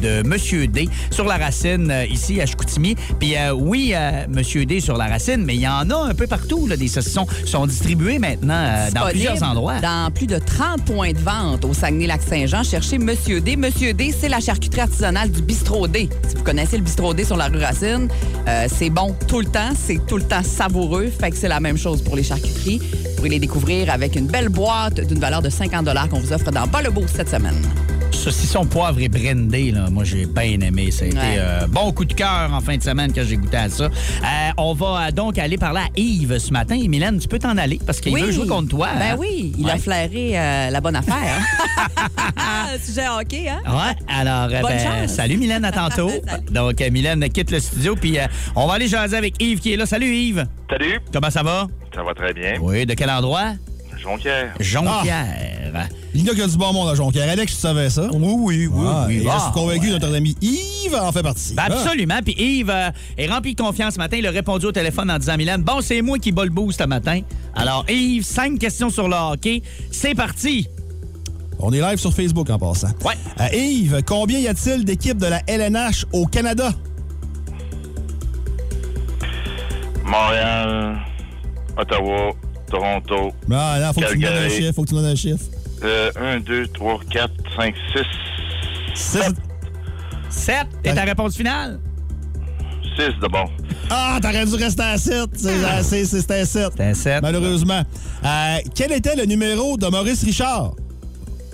[0.00, 2.96] de Monsieur D sur la racine euh, ici à Chicoutimi.
[3.18, 6.14] Puis euh, oui, euh, Monsieur D sur la racine, mais il y en a un
[6.14, 6.66] peu partout.
[6.66, 9.80] Là, des saucissons sont distribués maintenant euh, dans plusieurs endroits.
[9.80, 12.62] Dans plus de 30 points de vente au Saguenay-Lac-Saint-Jean.
[12.62, 13.56] Cherchez Monsieur D.
[13.56, 16.08] Monsieur D, c'est la charcuterie artisanale du Bistrot D.
[16.28, 18.08] Si vous connaissez le Bistrot D sur la rue Racine,
[18.68, 19.70] c'est bon tout le temps.
[19.76, 21.08] C'est tout le temps savoureux.
[21.08, 22.78] Fait que c'est la même chose pour les charcuteries.
[22.78, 26.50] Vous pourrez les découvrir avec une belle boîte d'une valeur de 50 qu'on vous offre
[26.50, 27.60] dans Bas le Beau cette semaine.
[28.20, 30.90] Saucisson poivre et brindé, là, moi j'ai bien aimé.
[30.90, 33.56] Ça a été euh, bon coup de cœur en fin de semaine quand j'ai goûté
[33.56, 33.84] à ça.
[33.84, 33.88] Euh,
[34.58, 36.74] on va euh, donc aller parler à Yves ce matin.
[36.74, 38.20] Et Mylène, tu peux t'en aller parce qu'il Oui.
[38.20, 38.88] veut jouer contre toi.
[38.98, 39.16] Ben hein?
[39.18, 41.16] oui, il a flairé euh, la bonne affaire.
[42.84, 43.60] Sujet hockey, hein?
[43.66, 45.14] Ouais, alors, euh, Bonne ben, chance.
[45.14, 46.10] salut Mylène, à tantôt.
[46.50, 49.72] Donc, euh, Mylène quitte le studio, puis euh, on va aller jaser avec Yves qui
[49.72, 49.86] est là.
[49.86, 50.46] Salut Yves.
[50.68, 51.66] Salut, Comment ça va?
[51.94, 52.54] ça va très bien.
[52.60, 53.52] Oui, de quel endroit?
[54.02, 54.54] Jonquière.
[54.58, 55.88] Jonquière.
[56.14, 57.28] Il y en a qui a du bon monde à Jonquière.
[57.30, 58.08] Alex, tu savais ça?
[58.12, 58.86] Oui, oui, oui.
[58.88, 59.16] Ah, oui.
[59.18, 59.98] et je Ah, suis convaincu ouais.
[59.98, 61.54] que notre ami Yves en fait partie.
[61.54, 62.18] Ben, absolument.
[62.24, 64.16] Puis Yves euh, est rempli de confiance ce matin.
[64.18, 66.80] Il a répondu au téléphone en disant Mylène, bon, c'est moi qui bats le boost
[66.80, 67.20] ce matin.
[67.54, 69.62] Alors, Yves, cinq questions sur le hockey.
[69.92, 70.66] C'est parti.
[70.72, 72.88] Ah, On est live sur Facebook en passant.
[73.04, 73.14] Ouais.
[73.40, 76.70] Euh, Yves, combien y a-t-il d'équipes de la LNH au Canada?
[80.04, 80.98] Montréal,
[81.76, 82.32] Ottawa,
[82.70, 83.32] Toronto.
[83.52, 84.72] Ah, non, faut que tu me donnes un chiffre.
[84.74, 85.44] Faut que tu me donnes un chiffre.
[85.82, 88.02] Euh, 1, 2, 3, 4, 5, 6.
[88.94, 89.34] Six-
[90.30, 90.66] 7.
[90.84, 91.80] Et ta réponse finale?
[92.96, 93.44] 6 de bon.
[93.90, 95.28] Ah, t'aurais dû rester à 7.
[95.66, 95.82] Ah.
[95.82, 96.04] C'était
[96.44, 96.70] 7.
[96.70, 97.22] C'était un 7.
[97.22, 97.82] Malheureusement.
[98.24, 100.72] Euh, quel était le numéro de Maurice Richard?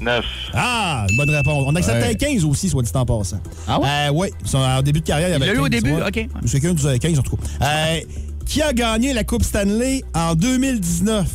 [0.01, 0.25] 9.
[0.53, 1.65] Ah, bonne réponse.
[1.67, 2.15] On acceptait Ouais.
[2.17, 3.41] 15 aussi, soit dit en passant.
[3.67, 3.87] Ah ouais?
[3.89, 5.71] Euh, oui, Son- en début de carrière, il y Il avait l'a eu au 15,
[5.71, 5.93] début?
[5.95, 6.07] ouais.
[6.07, 6.29] OK.
[6.43, 7.43] Monsieur quelqu'un disait 15 en tout cas.
[7.63, 8.01] Euh,
[8.47, 11.27] qui a gagné la Coupe Stanley en 2019?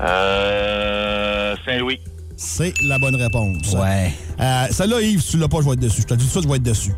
[0.00, 2.00] Euh, Saint-Louis.
[2.36, 3.72] C'est la bonne réponse.
[3.74, 4.12] Ouais.
[4.40, 6.02] Euh, Celle-là, Yves, si tu l'as pas, je vais être dessus.
[6.02, 6.92] Je te dis tout ça, je vais être dessus.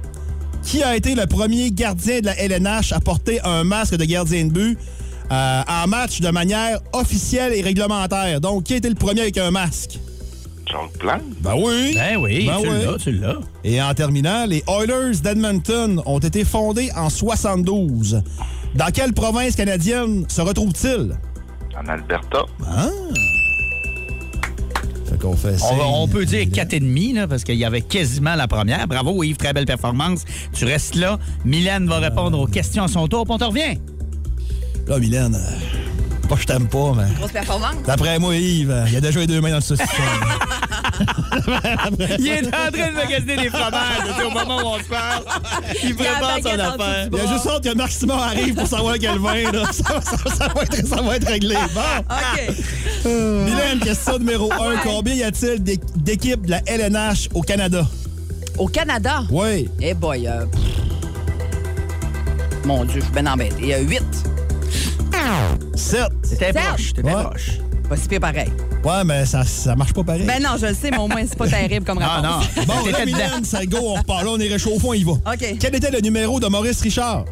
[0.62, 4.44] Qui a été le premier gardien de la LNH à porter un masque de gardien
[4.44, 4.78] de but
[5.32, 8.40] euh, en match de manière officielle et réglementaire?
[8.40, 9.98] Donc, qui a été le premier avec un masque?
[11.40, 11.92] Ben oui.
[11.94, 12.76] Ben oui, Ben tu oui.
[12.86, 13.36] l'as, tu l'as.
[13.64, 18.22] Et en terminant, les Oilers d'Edmonton ont été fondés en 72.
[18.74, 21.16] Dans quelle province canadienne se retrouvent-ils?
[21.76, 22.40] En Alberta.
[22.66, 22.88] Ah!
[25.20, 28.48] Qu'on fait On, va- on peut dire 4,5 là, parce qu'il y avait quasiment la
[28.48, 28.86] première.
[28.88, 30.24] Bravo Yves, très belle performance.
[30.54, 31.18] Tu restes là.
[31.44, 33.76] Mylène va répondre aux questions à son tour, puis on te revient.
[34.86, 35.38] Là, Mylène, euh,
[36.30, 37.12] pas que je t'aime pas, mais.
[37.18, 37.74] Grosse performance.
[37.84, 39.86] D'après moi, Yves, euh, il a déjà les deux mains dans le saucisson.
[42.18, 44.84] Il est en train de magasiner des fromages tu sais, au moment où on se
[44.84, 45.24] parle.
[45.82, 47.08] Il prépare son affaire.
[47.12, 49.50] Il y a juste hâte que Marc Simon arrive pour savoir quel vin.
[49.50, 49.64] Là.
[49.72, 51.56] Ça, ça- ça va être, ça va être réglé.
[51.74, 51.80] Bon.
[52.14, 52.56] OK.
[53.06, 54.76] Mylène, question numéro 1.
[54.84, 57.86] Combien y a-t-il d'é- d'équipes de la LNH au Canada?
[58.58, 59.22] Au Canada?
[59.30, 59.68] Oui.
[59.80, 60.44] Eh boy, euh.
[62.64, 63.54] Mon Dieu, je suis bien embêté.
[63.60, 64.02] Il y a 8.
[65.74, 66.00] 7.
[66.30, 67.22] T'étais proche, t'étais Ouais.
[67.24, 67.50] proche.
[67.88, 68.52] Pas si pire pareil.
[68.84, 70.22] Ouais, mais ça, ça marche pas pareil.
[70.24, 72.46] Ben non, je le sais, mais au moins, c'est pas terrible comme Ah réponse.
[72.56, 72.62] non.
[72.64, 74.22] Bon, là, Mylène, ça go, on repart.
[74.24, 75.12] Là, on est réchauffé, on y va.
[75.12, 75.56] OK.
[75.58, 77.24] Quel était le numéro de Maurice Richard?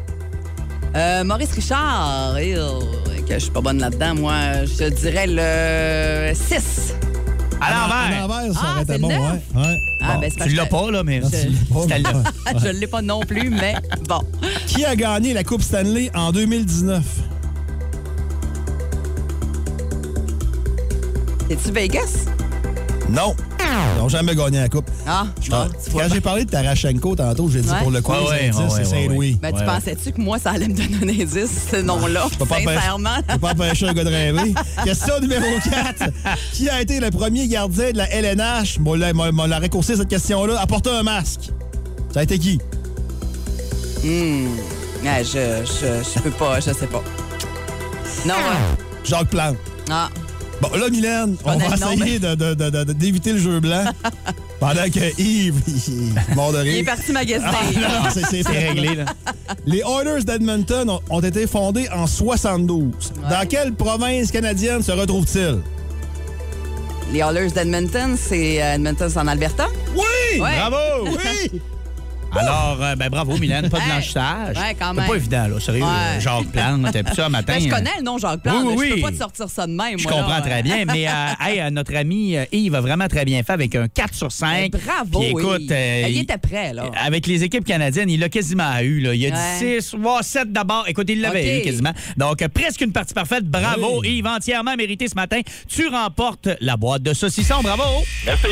[0.95, 4.33] Euh, Maurice Richard, que je suis pas bonne là-dedans, moi,
[4.65, 6.93] je dirais le 6.
[7.61, 8.21] À À l'envers.
[8.27, 9.15] l'envers, ça Ah, aurait été c'est bon, ouais.
[9.55, 9.77] ouais.
[10.01, 11.03] Ah, Bon, ben, tu l'as pas, là.
[11.03, 11.21] mais-
[12.63, 13.75] je l'ai pas non plus, mais
[14.07, 14.19] bon.
[14.65, 17.03] Qui a gagné la Coupe Stanley en 2019?
[21.49, 22.25] Es-tu Vegas?
[23.09, 23.35] Non.
[23.59, 24.89] Ils n'ont jamais gagné la Coupe.
[25.07, 25.67] Ah, Je- bon.
[25.93, 27.79] Quand j'ai parlé de Tarashenko tantôt, j'ai dit Ouais.
[27.81, 29.39] pour le coup, Ouais, ouais, indice, ouais, c'est ouais, Saint-Louis.
[29.41, 33.15] Ben, tu Ouais, pensais-tu que moi, ça allait me donner un indice, ce nom-là, sincèrement?
[33.27, 34.53] je peux pas empêcher un gars de rêver.
[34.83, 36.11] Question numéro 4.
[36.53, 38.79] Qui a été le premier gardien de la LNH?
[38.79, 40.59] Bon, là, m'a- m'a la raccourci cette question-là.
[40.59, 41.49] À porter un masque.
[42.13, 42.59] Ça a été qui?
[44.03, 44.47] Hmm.
[45.03, 47.03] Ouais, je, je, je peux pas, je sais pas.
[48.25, 48.85] Non, ouais.
[49.03, 49.55] Jacques Plante.
[49.89, 50.09] Ah,
[50.61, 53.85] Bon, là, Mylène, on va essayer d'éviter le jeu blanc
[54.59, 56.85] pendant que Yves, il est mort de il est rire.
[56.85, 57.49] parti magasiner.
[57.87, 59.05] Ah, non, c'est- réglé, là.
[59.65, 62.91] Les Oilers d'Edmonton ont, ont été fondés en 72.
[63.29, 65.59] Dans quelle province canadienne se retrouvent-ils?
[67.13, 69.67] Les Oilers d'Edmonton, c'est euh, Edmonton, c'est en Alberta?
[69.95, 70.39] Oui!
[70.41, 70.55] Ouais.
[70.57, 71.07] Bravo!
[71.07, 71.61] Oui!
[72.35, 73.69] Alors, euh, ben bravo, Mylène.
[73.69, 73.89] Pas de Hey.
[73.89, 74.57] blanchissage.
[74.57, 75.07] Ouais, quand C'est même.
[75.09, 75.59] pas évident, là.
[75.59, 76.19] Sérieux, Ouais.
[76.19, 77.53] Jacques Plante, t'as ça matin.
[77.53, 79.01] Ben, je euh, connais le nom Jacques Plante, Oui, oui, mais je oui.
[79.01, 79.97] peux pas te sortir ça de même.
[79.97, 80.21] Je moi, là.
[80.21, 81.11] comprends très bien, mais euh,
[81.45, 84.31] hey, euh, notre ami euh, Yves a vraiment très bien fait avec un 4 sur
[84.31, 84.71] 5.
[84.71, 86.85] Ben, bravo, Puis écoute, euh, Ben, il était prêt, là.
[87.03, 88.99] Avec les équipes canadiennes, il l'a quasiment eu.
[88.99, 89.15] Là.
[89.15, 89.59] Il a Ouais.
[89.59, 90.85] dit 6, 7 d'abord.
[90.87, 91.93] Écoute, il l'avait eu quasiment.
[92.15, 93.45] Donc, euh, presque une partie parfaite.
[93.45, 95.39] Bravo, Yves, entièrement mérité ce matin.
[95.67, 97.61] Tu remportes la boîte de saucissons.
[97.63, 97.83] Bravo!
[98.25, 98.47] Merci.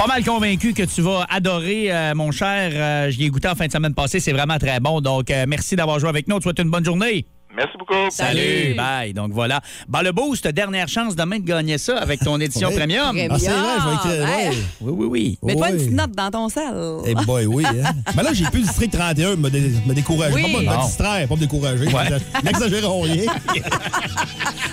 [0.00, 2.70] Pas mal convaincu que tu vas adorer, euh, mon cher.
[2.72, 4.18] Euh, J'y ai goûté en fin de semaine passée.
[4.18, 5.02] C'est vraiment très bon.
[5.02, 6.36] Donc, euh, merci d'avoir joué avec nous.
[6.36, 7.26] On te souhaite une bonne journée.
[7.56, 7.94] Merci beaucoup.
[8.10, 9.12] Salut, bye.
[9.12, 9.60] Donc voilà.
[9.88, 12.76] Bah le boost, dernière chance demain de gagner ça avec ton édition Oui.
[12.78, 13.08] premium.
[13.08, 13.28] Premium.
[13.32, 14.24] Ah, c'est vrai, je vais écrire.
[14.36, 14.48] Ouais.
[14.48, 14.56] ouais.
[14.80, 15.38] Oui, oui, oui.
[15.42, 15.72] Mets-toi Oui.
[15.72, 16.72] une petite note dans ton sel.
[17.06, 17.64] Eh boy, oui.
[17.66, 17.92] Hein?
[18.16, 20.34] Mais là, j'ai plus le district 31 me, dé- me décourager.
[20.34, 20.64] Oui.
[20.64, 21.86] Pas me, distraire, pas me décourager.
[21.86, 22.08] Ouais.
[22.44, 23.22] N'exagérons rien.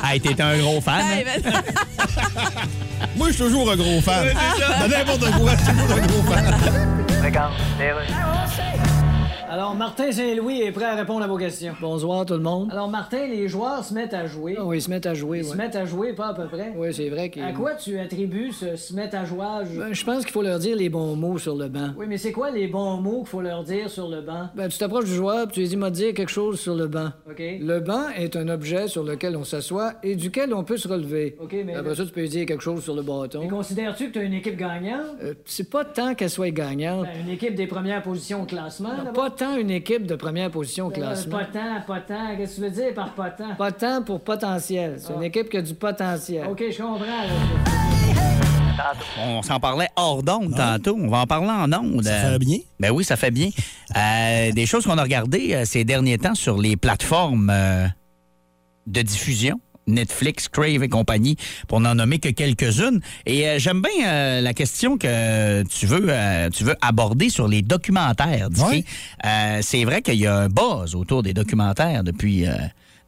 [0.10, 1.02] Hey, t'es un gros fan.
[1.02, 1.40] Hey, hein?
[1.44, 1.54] ben-
[3.18, 4.26] Moi, je suis toujours un gros fan.
[4.28, 6.56] De n'importe quoi, je suis toujours un gros fan.
[9.50, 11.74] Alors, Martin Saint-Louis est prêt à répondre à vos questions.
[11.80, 12.70] Bonsoir, tout le monde.
[12.70, 14.58] Alors, Martin, les joueurs se mettent à jouer.
[14.60, 15.40] oui, ils se mettent à jouer.
[15.40, 16.74] Ils se mettent à jouer, pas à peu près.
[16.76, 17.44] Oui, c'est vrai qu'ils.
[17.44, 19.46] À quoi tu attribues ce se mettre à jouer?
[19.92, 21.92] je pense qu'il faut leur dire les bons mots sur le banc.
[21.98, 24.50] Oui, mais c'est quoi les bons mots qu'il faut leur dire sur le banc?
[24.54, 26.88] Ben, tu t'approches du joueur puis tu lui dis, m'a dire quelque chose sur le
[26.88, 27.12] banc.
[27.30, 27.40] OK.
[27.40, 31.38] Le banc est un objet sur lequel on s'assoit et duquel on peut se relever.
[31.42, 31.76] OK, mais.
[31.76, 33.40] Après ça, tu peux lui dire quelque chose sur le bâton.
[33.44, 35.06] Mais considères-tu que tu as une équipe gagnante?
[35.46, 37.08] c'est pas tant qu'elle soit gagnante.
[37.22, 38.90] une équipe des premières positions au classement?
[39.14, 41.38] pas tant une équipe de première position au classement.
[41.38, 42.36] Pas tant, pas tant.
[42.36, 43.56] Qu'est-ce que tu veux dire par pas tant?
[43.56, 44.98] Pas tant pour potentiel.
[44.98, 46.48] C'est une équipe qui a du potentiel.
[46.48, 47.06] OK, je comprends.
[49.20, 50.98] On s'en parlait hors d'onde tantôt.
[51.00, 52.04] On va en parler en onde.
[52.04, 52.58] Ça fait bien?
[52.80, 53.50] Ben oui, ça fait bien.
[53.96, 57.88] Euh, des choses qu'on a regardées euh, ces derniers temps sur les plateformes euh,
[58.86, 59.60] de diffusion.
[59.88, 63.02] Netflix, Crave et compagnie, pour n'en nommer que quelques-unes.
[63.26, 67.48] Et euh, j'aime bien euh, la question que tu veux, euh, tu veux aborder sur
[67.48, 68.50] les documentaires.
[68.58, 68.84] Ouais.
[69.26, 72.54] Euh, c'est vrai qu'il y a un buzz autour des documentaires depuis, euh,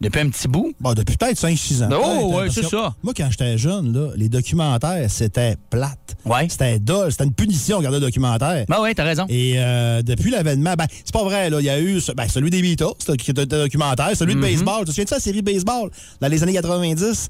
[0.02, 0.74] depuis un petit bout?
[0.80, 1.90] Bon, depuis peut-être 5-6 ans.
[1.92, 2.96] Oh, ouais, c'est ça.
[3.04, 6.16] Moi, quand j'étais jeune, là, les documentaires, c'était plate.
[6.26, 6.48] Ouais.
[6.50, 7.12] C'était dole.
[7.12, 8.66] C'était une punition de regarder le documentaire.
[8.68, 9.26] Ben oui, t'as raison.
[9.30, 11.60] Et euh, depuis l'avènement, ben, c'est pas vrai, là.
[11.60, 14.40] Il y a eu ce- ben, celui des Beatles, qui était un documentaire, celui de
[14.42, 14.80] baseball.
[14.80, 15.90] Tu te souviens de ça, la série baseball,
[16.22, 17.30] dans les années 90?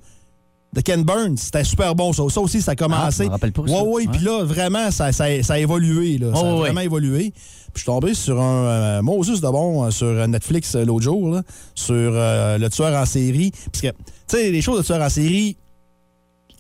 [0.72, 2.24] De Ken Burns, c'était super bon ça.
[2.30, 3.22] Ça aussi, ça a commencé.
[3.22, 3.84] Ah, je me rappelle pas Ouais, ça.
[3.84, 6.20] ouais, puis là, vraiment, ça, ça- ça a évolué.
[6.20, 6.32] Là.
[6.36, 6.60] ça a ouais.
[6.60, 7.32] vraiment évolué.
[7.32, 11.04] Puis je suis tombé sur un euh, Moses de bon euh, sur Netflix euh, l'autre
[11.06, 11.42] jour, là,
[11.74, 13.52] sur euh, le tueur en série.
[13.72, 13.94] Parce que, tu
[14.28, 15.58] sais, les choses de tueur en série,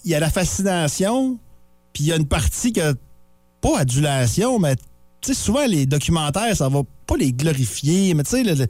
[0.05, 1.37] il y a la fascination,
[1.93, 2.95] puis il y a une partie que,
[3.61, 4.81] pas adulation, mais tu
[5.21, 8.67] sais, souvent les documentaires, ça va pas les glorifier, mais tu sais,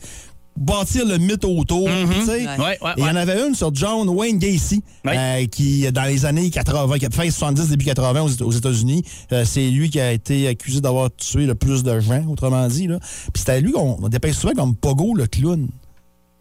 [0.60, 1.88] bâtir le mythe autour.
[1.88, 2.46] tu sais.
[2.46, 6.04] Ouais, ouais, Et il y en avait une sur John Wayne Gacy, euh, qui, dans
[6.04, 10.00] les années 80, qui a fin 70, début 80 aux, États-Unis, euh, c'est lui qui
[10.00, 12.88] a été accusé d'avoir tué le plus de gens, autrement dit.
[12.88, 13.00] Là.
[13.34, 15.68] Puis c'était lui qu'on on dépeint souvent comme Pogo, le clown.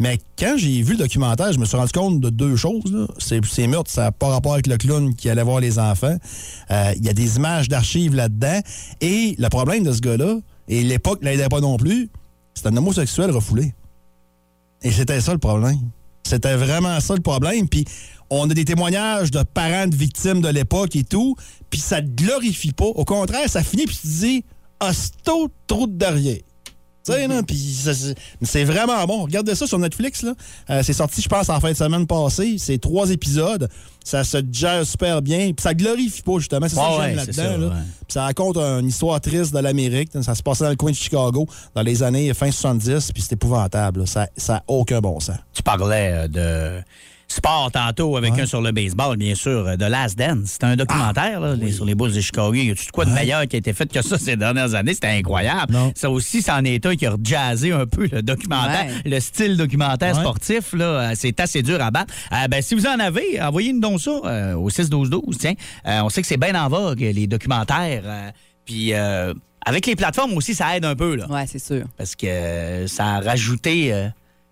[0.01, 3.09] Mais quand j'ai vu le documentaire, je me suis rendu compte de deux choses.
[3.19, 6.17] ces meurtres, ça n'a pas rapport avec le clown qui allait voir les enfants.
[6.71, 8.61] Euh, Il y a des images d'archives là-dedans.
[9.01, 10.37] Et le problème de ce gars-là,
[10.69, 12.11] et l'époque ne l'aidait pas non plus,
[12.55, 13.75] c'est un homosexuel refoulé.
[14.83, 15.91] Et c'était ça le problème.
[16.25, 17.69] C'était vraiment ça le problème.
[17.69, 17.85] Puis
[18.31, 21.37] on a des témoignages de parents de victimes de l'époque et tout,
[21.71, 22.85] puis ça te glorifie pas.
[22.85, 24.45] Au contraire, ça finit puis tu dis,
[25.67, 26.39] trop de derrière.
[27.47, 27.93] Puis ça,
[28.43, 29.23] c'est vraiment bon.
[29.25, 30.35] Regardez ça sur Netflix, là.
[30.71, 32.57] Euh, c'est sorti, je pense, en fin de semaine passée.
[32.59, 33.69] C'est trois épisodes.
[34.05, 35.47] Ça se gère super bien.
[35.53, 36.69] Puis ça glorifie pas, justement.
[36.69, 37.53] C'est ça Ouais, que j'aime ouais, c'est là-dedans.
[37.55, 37.67] ça, là.
[37.69, 37.83] ouais.
[37.99, 40.11] Puis ça raconte une histoire triste de l'Amérique.
[40.23, 43.33] Ça se passait dans le coin de Chicago dans les années fin 70, puis c'est
[43.35, 44.01] épouvantable.
[44.01, 44.07] là.
[44.07, 45.37] Ça n'a aucun bon sens.
[45.53, 46.83] Tu parlais euh, de
[47.31, 50.53] sport tantôt avec un sur le baseball, bien sûr, euh, de Last Dance.
[50.53, 52.55] C'était un documentaire là, sur les Bulls de Chicago.
[52.55, 54.95] Y a-tu de quoi de meilleur qui a été fait que ça ces dernières années?
[54.95, 55.75] C'était incroyable.
[55.95, 59.11] Ça aussi, c'en est un qui a jazzé un peu le documentaire, Ouais.
[59.11, 60.73] le style documentaire sportif.
[60.73, 62.15] là, euh, C'est assez dur à battre.
[62.33, 65.37] Euh, ben, si vous en avez, envoyez-nous donc ça euh, au 6-12-12.
[65.39, 65.55] Tiens,
[65.87, 68.03] Euh, on sait que c'est bien en vogue, les documentaires.
[68.65, 69.35] Puis euh,
[69.67, 71.15] avec les plateformes aussi, ça aide un peu.
[71.17, 71.85] Là, Ouais, c'est sûr.
[71.99, 74.09] parce que ça a rajouté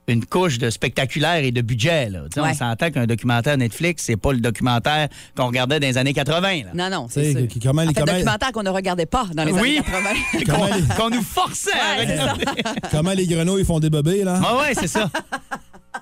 [0.08, 2.08] une couche de spectaculaire et de budget.
[2.10, 2.20] Là.
[2.24, 2.50] Tu sais, Ouais.
[2.52, 6.62] On s'entend qu'un documentaire Netflix, c'est pas le documentaire qu'on regardait dans les années 80.
[6.64, 6.70] là.
[6.74, 7.48] Non, non, Tu sais, c'est sûr.
[7.48, 9.78] qui- comment les- En fait, comment- documentaire qu'on ne regardait pas dans les Oui.
[9.78, 10.10] années 80.
[10.46, 12.44] Comment les, Qu'on nous forçait à Ouais, regarder.
[12.90, 14.40] comment les grenouilles font des bébés, là?
[14.44, 15.10] Ah ouais, c'est ça.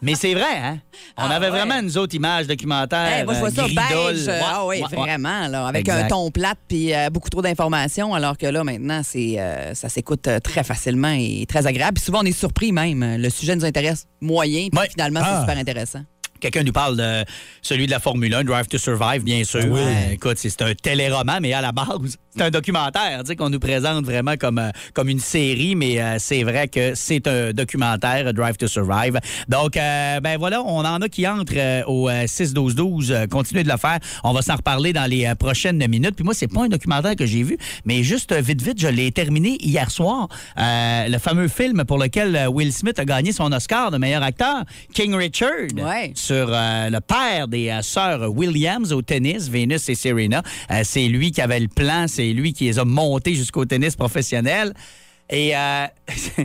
[0.04, 0.78] Mais c'est vrai, hein?
[1.16, 1.50] On Ah, avait ouais.
[1.50, 1.80] vraiment,
[2.12, 3.06] images documentaires.
[3.18, 4.28] Hey, moi, je vois euh, ça beige.
[4.28, 6.04] euh, Ouais, ah oui, ouais, vraiment, là, avec Exact.
[6.04, 9.88] un ton plate puis euh, beaucoup trop d'informations, alors que là, maintenant, c'est euh, ça
[9.88, 11.94] s'écoute très facilement et très agréable.
[11.94, 13.16] Puis souvent, on est surpris même.
[13.18, 15.34] Le sujet nous intéresse moyen, puis finalement, Ah.
[15.36, 16.00] c'est super intéressant.
[16.40, 17.24] Quelqu'un nous parle de
[17.62, 19.64] celui de la Formule 1, Drive to Survive, bien sûr.
[19.66, 19.80] Oui.
[19.80, 23.50] Euh, écoute, c'est un téléroman, mais à la base, c'est un documentaire tu sais, qu'on
[23.50, 27.52] nous présente vraiment comme, euh, comme une série, mais euh, c'est vrai que c'est un
[27.52, 29.18] documentaire, Drive to Survive.
[29.48, 33.10] Donc, euh, ben voilà, on en a qui entrent euh, au euh, 6-12-12.
[33.12, 33.98] Euh, continuez de le faire.
[34.24, 36.14] On va s'en reparler dans les prochaines minutes.
[36.16, 39.12] Puis moi, c'est pas un documentaire que j'ai vu, mais juste vite, vite, je l'ai
[39.12, 40.28] terminé hier soir.
[40.58, 44.64] Euh, le fameux film pour lequel Will Smith a gagné son Oscar de meilleur acteur,
[44.92, 46.12] King Richard Ouais.
[46.14, 50.42] sur euh, le père des sœurs Williams au tennis, Venus et Serena.
[50.70, 53.96] Euh, c'est lui qui avait le plan, c'est lui qui les a montés jusqu'au tennis
[53.96, 54.72] professionnel.
[55.30, 55.86] Et euh,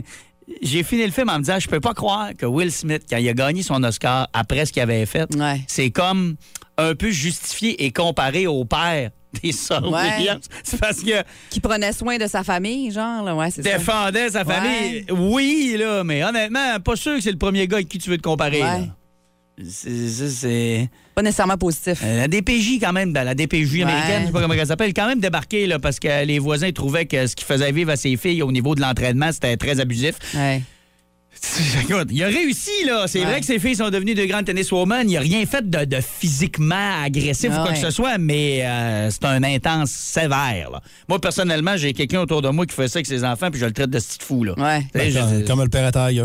[0.62, 3.16] j'ai fini le film en me disant, je peux pas croire que Will Smith, quand
[3.18, 5.60] il a gagné son Oscar après ce qu'il avait fait, Ouais.
[5.66, 6.36] c'est comme
[6.78, 9.10] un peu justifié et comparé au père
[9.42, 10.16] des sœurs Ouais.
[10.18, 10.44] Williams.
[10.64, 13.76] C'est parce que Qui prenait soin de sa famille, genre, là, ouais, c'est ça.
[13.78, 15.04] défendait sa famille.
[15.10, 18.16] Oui, là, mais honnêtement, pas sûr que c'est le premier gars avec qui tu veux
[18.16, 18.60] te comparer.
[18.60, 18.80] Là.
[19.68, 20.88] C'est-.
[21.14, 22.00] Pas nécessairement positif.
[22.04, 24.94] Euh, La DPJ, quand même, ben, la DPJ américaine, je sais pas comment elle s'appelle,
[24.94, 27.96] quand même débarqué là, parce que les voisins trouvaient que ce qu'il faisait vivre à
[27.96, 30.14] ses filles au niveau de l'entraînement, c'était très abusif.
[30.34, 30.62] Ouais.
[32.10, 33.06] Il a réussi, là.
[33.06, 33.24] C'est Ouais.
[33.24, 35.08] vrai que ses filles sont devenues de grandes tenniswomen.
[35.08, 39.10] Il a rien fait de, de physiquement agressif ou quoi que ce soit, mais euh,
[39.10, 40.70] c'est un intense sévère.
[40.72, 40.80] là.
[41.08, 43.66] Moi, personnellement, j'ai quelqu'un autour de moi qui fait ça avec ses enfants, puis je
[43.66, 44.44] le traite de petit fou.
[44.44, 44.54] Là.
[44.58, 44.86] Ouais.
[45.08, 46.22] Je- Comme, comme le père à Tiger.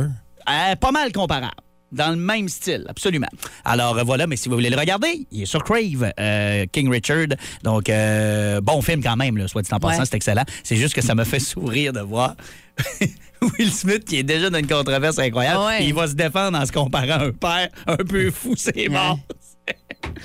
[0.50, 1.54] euh, pas mal comparable.
[1.96, 3.30] Dans le même style, absolument.
[3.64, 6.90] Alors euh, voilà, mais si vous voulez le regarder, il est sur Crave, euh, King
[6.92, 7.28] Richard.
[7.64, 10.06] Donc, euh, bon film quand même, là, soit dit en passant, Ouais.
[10.06, 10.44] c'est excellent.
[10.64, 12.36] C'est juste que ça me fait sourire de voir
[13.42, 15.64] Will Smith qui est déjà dans une controverse incroyable.
[15.64, 15.86] Ouais.
[15.86, 19.20] il va se défendre en se comparant à un père un peu fou, c'est mort.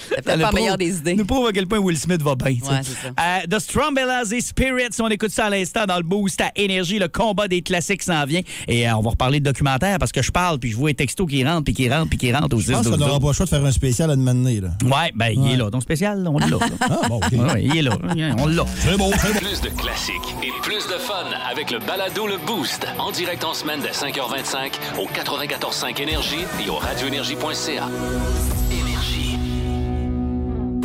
[0.08, 1.14] C'est peut-être pas la meilleure des idées.
[1.14, 2.52] nous prouve à quel point Will Smith va bien.
[2.52, 3.08] Ouais, ça.
[3.08, 6.98] Euh, The Strongbellas et Spirits, on écoute ça à l'instant dans le boost à Énergie.
[6.98, 8.40] Le combat des classiques s'en vient.
[8.68, 10.94] Et euh, on va reparler de documentaire parce que je parle, puis je vois les
[10.94, 13.00] textos qui rentrent, puis qui rentrent, puis qui rentrent au 6 Je pense qu'on 12
[13.00, 14.68] n'aura pas le choix de faire un spécial à demander, là.
[14.84, 15.70] Ouais, ben il est là.
[15.70, 16.46] Ton spécial, on l'a.
[16.46, 16.58] là.
[16.80, 17.32] Ah, bon, OK.
[17.32, 17.92] Ouais, ouais, il est là.
[18.38, 18.64] On l'a.
[18.78, 19.38] C'est bon, c'est bon.
[19.38, 22.86] Plus de classiques et plus de fun avec le balado Le Boost.
[22.98, 27.88] En direct en semaine dès 5h25 au 94.5 Énergie et au radioénergie.ca.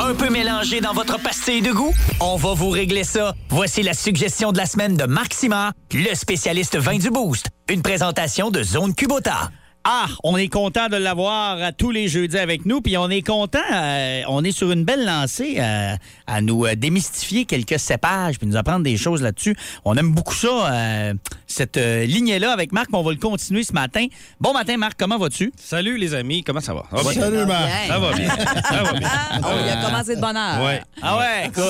[0.08, 1.92] Un peu mélangé dans votre pastille de goût?
[2.20, 3.34] On va vous régler ça.
[3.50, 7.48] Voici la suggestion de la semaine de Marc Simard, le spécialiste vin du Boost.
[7.72, 9.50] Une présentation de Zone Cubota.
[9.88, 13.22] Ah, on est content de l'avoir à tous les jeudis avec nous, puis on est
[13.22, 15.96] content, euh, on est sur une belle lancée euh,
[16.26, 19.56] à nous euh, démystifier quelques cépages, puis nous apprendre des choses là-dessus.
[19.86, 21.14] On aime beaucoup ça, euh,
[21.46, 24.08] cette euh, lignée-là avec Marc, on va le continuer ce matin.
[24.42, 25.54] Bon matin, Marc, comment vas-tu?
[25.56, 26.86] Salut les amis, comment ça va?
[26.90, 27.22] Ça va bien?
[27.22, 27.70] Salut, Marc.
[27.88, 28.30] Ça va bien.
[28.30, 29.10] Ça va bien.
[29.44, 30.66] Oh, il a commencé de bonne heure.
[30.66, 30.82] Ouais.
[31.00, 31.64] Ah ouais, écoute.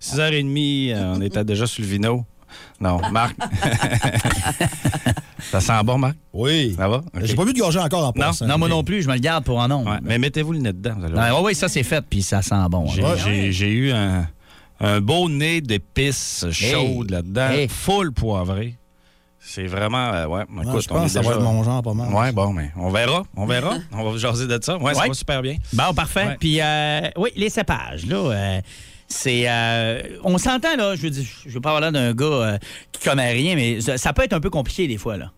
[0.00, 2.24] 6h30, euh, on était déjà sur le vino.
[2.80, 3.36] Non, Marc.
[5.50, 6.16] Ça sent bon, Marc?
[6.32, 6.74] Oui.
[6.76, 7.02] Ça va?
[7.22, 8.12] J'ai pas bu de gorgée encore en Non.
[8.12, 8.46] passant.
[8.46, 9.84] Non, moi non plus, je me le garde pour un nom.
[9.84, 10.94] Ouais, mais mettez-vous le nez dedans.
[10.96, 12.86] vous oui, ça c'est fait, puis ça sent bon.
[12.88, 13.50] J'ai Ouais.
[13.52, 14.26] j'ai- eu un,
[14.80, 17.68] un beau nez d'épices chaudes là-dedans, Hey.
[17.68, 18.74] full poivré.
[19.40, 20.12] C'est vraiment.
[20.12, 21.94] euh, ouais, écoute, je on pense est que ça va déjà- être mon genre pas
[21.94, 22.12] mal.
[22.12, 23.22] Ouais, bon, mais on verra.
[23.36, 23.76] On verra.
[23.92, 24.76] on va jaser de ça.
[24.76, 25.08] Ouais, ça Ouais.
[25.08, 25.56] va super bien.
[25.72, 26.26] Bon, parfait.
[26.26, 26.36] Ouais.
[26.38, 28.60] Puis, euh, oui, les cépages, là, euh,
[29.08, 29.44] c'est.
[29.48, 32.58] euh, on s'entend, là, je veux dire, je veux pas avoir l'air d'un gars euh,
[32.92, 35.32] qui connaît rien, mais ça, ça peut être un peu compliqué des fois, là.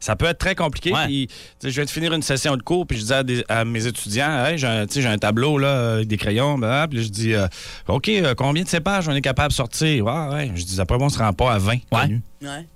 [0.00, 0.92] Ça peut être très compliqué.
[0.92, 1.04] Ouais.
[1.06, 1.28] Puis,
[1.62, 3.86] je viens de finir une session de cours, puis je disais à, des- à mes
[3.86, 7.46] étudiants, hey, j'ai un, tableau là, avec des crayons, ben, puis je dis, euh,
[7.86, 10.04] OK, euh, combien de cépages on est capable de sortir?
[10.04, 10.50] Ouais, ouais.
[10.56, 11.76] Je dis, après on se rend pas à 20.
[11.88, 12.20] connus.
[12.42, 12.66] Ouais.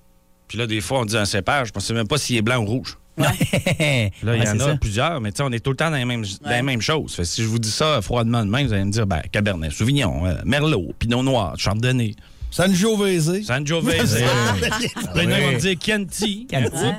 [0.47, 2.43] Puis là, des fois, on dit un cépage, je ne sais même pas s'il est
[2.43, 2.97] blanc ou rouge.
[3.19, 4.13] Ouais.
[4.23, 4.77] Là, il y en a ça.
[4.77, 6.81] plusieurs, mais tu sais, on est tout le temps dans les mêmes, dans les mêmes
[6.83, 7.15] choses.
[7.15, 9.23] Fait que si je vous dis ça froidement de même, vous allez me dire, ben,
[9.33, 12.15] Cabernet, Sauvignon, euh, Merlot, Pinot Noir, Chardonnay,
[12.51, 13.43] Sangiovese.
[13.45, 14.23] Sangiovese.
[15.15, 16.47] Plein de vont me dire Chianti.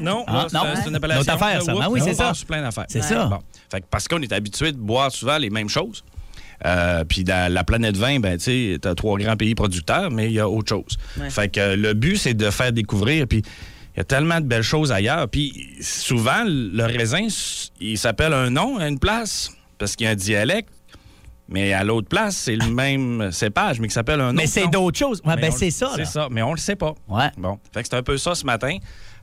[0.01, 0.61] Non, Ah, non.
[0.75, 1.23] c'est une appellation.
[1.25, 1.73] Notre affaire, ça.
[1.81, 2.33] Ah oui, c'est ça.
[2.33, 2.85] sur plein d'affaires.
[2.89, 3.25] C'est ça.
[3.25, 3.39] Bon.
[3.71, 6.03] Fait que parce qu'on est habitué de boire souvent les mêmes choses.
[6.65, 8.43] Euh, puis dans la planète vin, ben, tu
[8.73, 10.97] sais, t'as trois grands pays producteurs, mais il y a autre chose.
[11.19, 11.29] Ouais.
[11.29, 13.27] Fait que euh, le but, c'est de faire découvrir.
[13.27, 13.43] Puis
[13.97, 15.27] il y a tellement de belles choses ailleurs.
[15.27, 17.27] Puis souvent, le raisin,
[17.81, 20.69] il s'appelle un nom à une place parce qu'il y a un dialecte.
[21.49, 24.67] Mais à l'autre place, c'est le même cépage, mais qui s'appelle un autre Mais c'est
[24.67, 25.21] d'autres choses.
[25.25, 25.93] Ouais, ben, c'est ça.
[25.95, 26.93] C'est ça, mais on le sait pas.
[27.07, 27.29] Ouais.
[27.37, 27.57] Bon.
[27.73, 28.77] Fait que c'est un peu ça ce matin.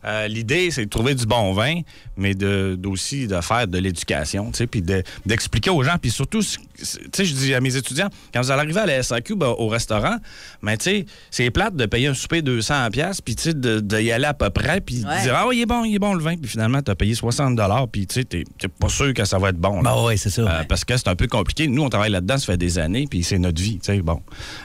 [0.07, 1.81] Euh, L'idée, c'est de trouver du bon vin,
[2.17, 5.97] mais de, aussi de faire de l'éducation, tu sais, puis de- d'expliquer aux gens.
[6.01, 6.43] Puis surtout,
[6.77, 9.55] tu sais, je dis à mes étudiants, quand vous allez arriver à la SAQ, ben,
[9.59, 10.17] au restaurant,
[10.63, 13.81] ben, tu sais, c'est plate de payer un souper 200 pièces puis tu sais, de,
[13.81, 15.23] de y aller à peu près, puis de Ouais.
[15.23, 16.95] dire, ah oui, il est bon, il est bon le vin, puis finalement, tu as
[16.95, 17.59] payé 60
[17.93, 18.45] puis tu sais, t'es
[18.81, 19.83] pas sûr que ça va être bon.
[19.83, 19.95] là.
[19.95, 20.43] Ben ouais, c'est ça.
[20.43, 21.67] Euh, parce que c'est un peu compliqué.
[21.69, 24.21] Nous, on travaille là-dedans, ça fait des années, puis c'est notre vie, tu sais, bon.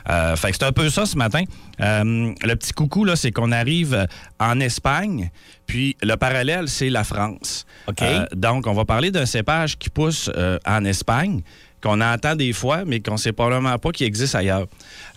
[0.09, 1.43] Euh, fait que c'est un peu ça ce matin.
[1.81, 4.07] Euh, le petit coucou, là, c'est qu'on arrive
[4.39, 5.31] en Espagne,
[5.65, 7.65] puis le parallèle, c'est la France.
[7.87, 8.03] OK.
[8.35, 10.29] Donc, on va parler d'un cépage qui pousse
[10.65, 11.41] en Espagne,
[11.81, 14.67] qu'on entend des fois, mais qu'on sait probablement pas qu'il existe ailleurs.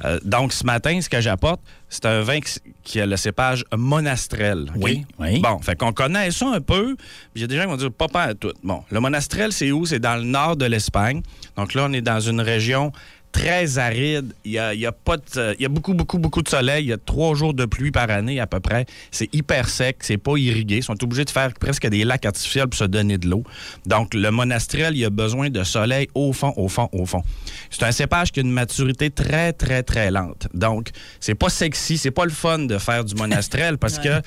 [0.04, 3.64] Euh, donc, ce matin, ce que j'apporte, c'est un vin qui, qui a le cépage
[3.76, 4.70] monastrel.
[4.76, 5.40] Oui, oui.
[5.40, 6.96] Bon, fait qu'on connaît ça un peu.
[6.96, 7.06] puis
[7.36, 8.52] Il y a des gens qui vont dire pas pas à tout.
[8.62, 9.84] Bon, le monastrel, c'est où?
[9.86, 11.22] C'est dans le nord de l'Espagne.
[11.56, 12.92] Donc là, on est dans une région
[13.32, 14.32] très aride.
[14.44, 16.42] Il y a, il y a pas de- euh, il y a beaucoup, beaucoup, beaucoup
[16.42, 16.84] de soleil.
[16.84, 18.86] Il y a trois jours de pluie par année à peu près.
[19.10, 19.96] C'est hyper sec.
[20.00, 20.76] C'est pas irrigué.
[20.76, 23.42] Ils sont obligés de faire presque des lacs artificiels pour se donner de l'eau.
[23.86, 27.22] Donc, le monastrel, il a besoin de soleil au fond, au fond, au fond.
[27.70, 30.48] C'est un cépage qui a une maturité très, très, très lente.
[30.54, 31.98] Donc, c'est pas sexy.
[31.98, 34.20] C'est pas le fun de faire du monastrel parce que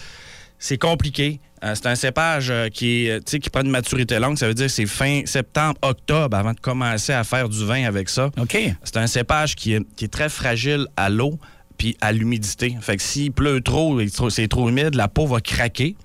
[0.59, 1.39] c'est compliqué.
[1.63, 4.37] Euh, c'est un cépage euh, qui, est, euh, qui prend une maturité longue.
[4.37, 7.85] Ça veut dire que c'est fin septembre, octobre avant de commencer à faire du vin
[7.85, 8.29] avec ça.
[8.39, 8.57] OK.
[8.83, 11.39] C'est un cépage qui est, qui est très fragile à l'eau
[11.77, 12.75] puis à l'humidité.
[12.81, 15.95] Fait que s'il pleut trop et c'est trop humide, la peau va craquer.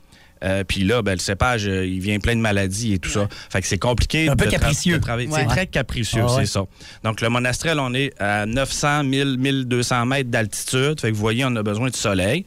[0.42, 3.28] Euh, puis là, ben, le cépage, euh, il vient plein de maladies et tout ça.
[3.50, 4.28] Fait que c'est compliqué.
[4.28, 4.98] Un peu de capricieux.
[5.06, 5.28] Ouais.
[5.30, 6.40] C'est très capricieux, Ah ouais.
[6.46, 6.64] c'est ça.
[7.04, 11.00] Donc, le monastrel, on est à 900, 1000, 1200 mètres d'altitude.
[11.00, 12.44] Fait que vous voyez, on a besoin de soleil.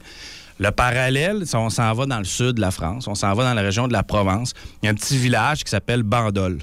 [0.58, 3.54] Le parallèle, on s'en va dans le sud de la France, on s'en va dans
[3.54, 4.52] la région de la Provence.
[4.82, 6.58] Il y a un petit village qui s'appelle Bandol.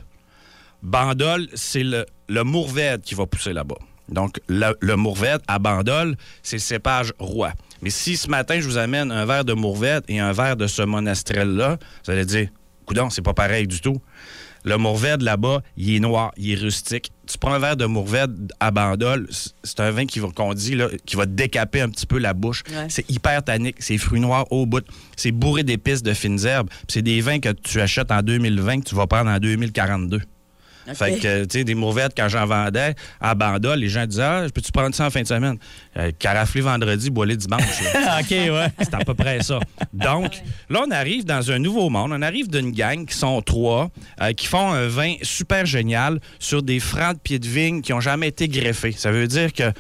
[0.82, 3.76] Bandol, c'est le, le qui va pousser là-bas.
[4.10, 4.96] Donc, le, le
[5.48, 7.52] à Bandol, c'est le cépage roi.
[7.82, 10.68] Mais si ce matin, je vous amène un verre de mourvèdre et un verre de
[10.68, 12.50] ce monastrel-là, vous allez dire,
[12.86, 14.02] coudon, c'est pas pareil du tout.
[14.64, 17.12] Le mourvèdre là-bas, il est noir, il est rustique.
[17.28, 20.54] Tu prends un verre de mourvèdre à Bandol, c- c'est un vin qui va, qu'on
[20.54, 22.64] dit, là, qui va décaper un petit peu la bouche.
[22.70, 22.86] Ouais.
[22.90, 24.84] C'est hyper tannique, c'est fruits noirs au bout.
[25.16, 26.70] C'est bourré d'épices, de fines herbes.
[26.88, 30.22] C'est des vins que tu achètes en 2020 que tu vas prendre en 2042.
[30.94, 34.46] Fait que, tu sais, des mourvèdres, quand j'en vendais à Bandol, les gens disaient Ah,
[34.54, 35.58] peux-tu prendre ça en fin de semaine?
[35.98, 37.62] Euh, Caraflé vendredi, boiler dimanche.
[38.20, 38.68] OK, ouais.
[38.80, 39.60] C'est à peu près ça.
[39.94, 42.12] Donc, là, on arrive dans un nouveau monde.
[42.14, 43.90] On arrive d'une gang qui sont trois,
[44.22, 47.92] euh, qui font un vin super génial sur des francs de pied de vigne qui
[47.92, 48.94] n'ont jamais été greffés.
[48.94, 49.72] Ça veut dire que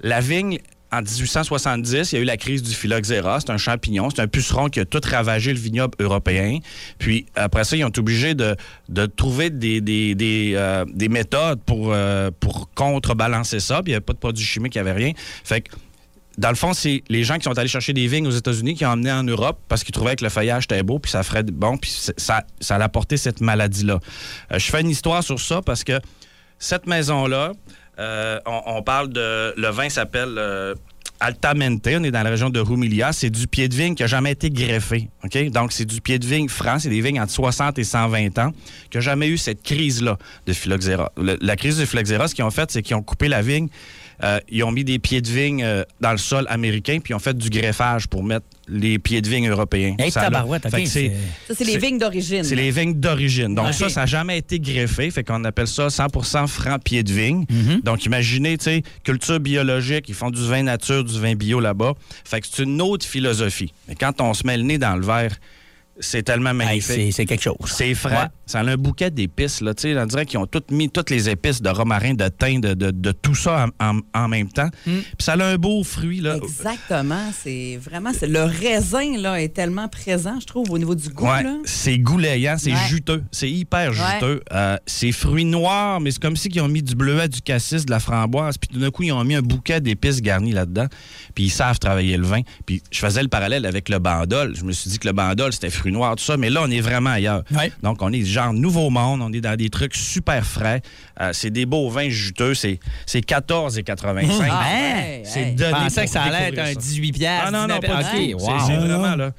[0.00, 0.58] la vigne,
[0.94, 3.40] en 1870, il y a eu la crise du phylloxéra.
[3.40, 6.58] C'est un champignon, c'est un puceron qui a tout ravagé le vignoble européen.
[6.98, 8.56] Puis après ça, ils ont été obligés de,
[9.16, 9.82] trouver des,
[10.56, 13.82] euh, des méthodes pour, euh, pour contrebalancer ça.
[13.82, 15.12] Puis il n'y avait pas de produits chimiques, il n'y avait rien.
[15.44, 15.74] Fait que
[16.38, 18.84] dans le fond, c'est les gens qui sont allés chercher des vignes aux États-Unis qui
[18.84, 21.44] ont emmené en Europe parce qu'ils trouvaient que le feuillage était beau, puis ça ferait
[21.44, 24.00] bon, puis ça, ça apporter cette maladie-là.
[24.52, 26.00] Euh, je fais une histoire sur ça parce que
[26.58, 27.52] cette maison-là,
[27.98, 29.54] euh, on, parle de.
[29.56, 30.34] Le vin s'appelle.
[30.38, 30.74] euh,
[31.20, 33.12] Altamente, on est dans la région de Rumilia.
[33.12, 35.08] C'est du pied de vigne qui n'a jamais été greffé.
[35.52, 36.78] Donc, c'est du pied de vigne franc.
[36.80, 38.52] C'est des vignes entre 60 et 120 ans
[38.90, 41.12] qui n'a jamais eu cette crise-là de phylloxéra.
[41.16, 43.68] La crise du phylloxéra, ce qu'ils ont fait, c'est qu'ils ont coupé la vigne
[44.22, 47.14] euh, ils ont mis des pieds de vigne euh, dans le sol américain, puis ils
[47.14, 49.94] ont fait du greffage pour mettre les pieds de vigne européens.
[49.98, 50.20] Hey, Ça
[50.86, 51.12] c'est-
[51.48, 52.44] Ça, c'est les vignes d'origine.
[52.44, 53.54] c'est les vignes d'origine.
[53.54, 55.10] Donc, ça, ça n'a jamais été greffé.
[55.10, 57.44] Fait qu'on appelle ça 100% franc pied de vigne.
[57.82, 61.94] Donc, imaginez, tu sais, culture biologique, ils font du vin nature, du vin bio là-bas.
[62.24, 63.72] Fait que c'est une autre philosophie.
[63.88, 65.36] Mais quand on se met le nez dans le verre,
[66.00, 66.82] c'est tellement magnifique.
[66.82, 67.56] c'est- c'est quelque chose.
[67.66, 68.10] C'est frais.
[68.16, 68.28] Ouais.
[68.46, 69.72] Ça a un bouquet d'épices, là.
[69.74, 72.60] Tu sais, on dirait qu'ils ont toutes mis toutes les épices de romarin, de thym,
[72.60, 74.68] de, de- de tout ça en, en- en même temps.
[74.86, 74.98] Hmm.
[75.00, 76.36] Puis ça a un beau fruit, là.
[76.36, 77.30] Exactement.
[77.42, 78.12] C'est vraiment.
[78.12, 81.26] c'est- Le raisin là, est tellement présent, je trouve, au niveau du goût.
[81.26, 82.88] Ouais, c'est goulayant, c'est Ouais.
[82.88, 83.96] juteux, c'est hyper Ouais.
[84.14, 84.42] juteux.
[84.52, 87.84] Euh, c'est fruits noirs, mais c'est comme si ils ont mis du bleuet, du cassis,
[87.86, 90.86] de la framboise, puis tout d'un coup ils ont mis un bouquet d'épices garnies là-dedans,
[91.34, 92.40] puis ils savent travailler le vin.
[92.66, 94.54] Puis je faisais le parallèle avec le bandol.
[94.56, 96.70] Je me suis dit que le bandol c'était fruits noirs tout ça, mais là on
[96.70, 97.42] est vraiment ailleurs.
[97.82, 100.80] Donc on est genre nouveau monde, on est dans des trucs super frais.
[101.20, 104.48] Euh, c'est des beaux vins juteux, c'est c'est 14,85.
[104.50, 105.22] Ah, ouais.
[105.24, 105.54] C'est Hey.
[105.54, 106.74] donné Je pensais que ça allait être un ça.
[106.74, 108.44] 18 piastres, Ah non, non, 19 pas du OK, tout.
[108.46, 108.58] wow.
[108.60, 109.30] C'est- C'est vraiment là.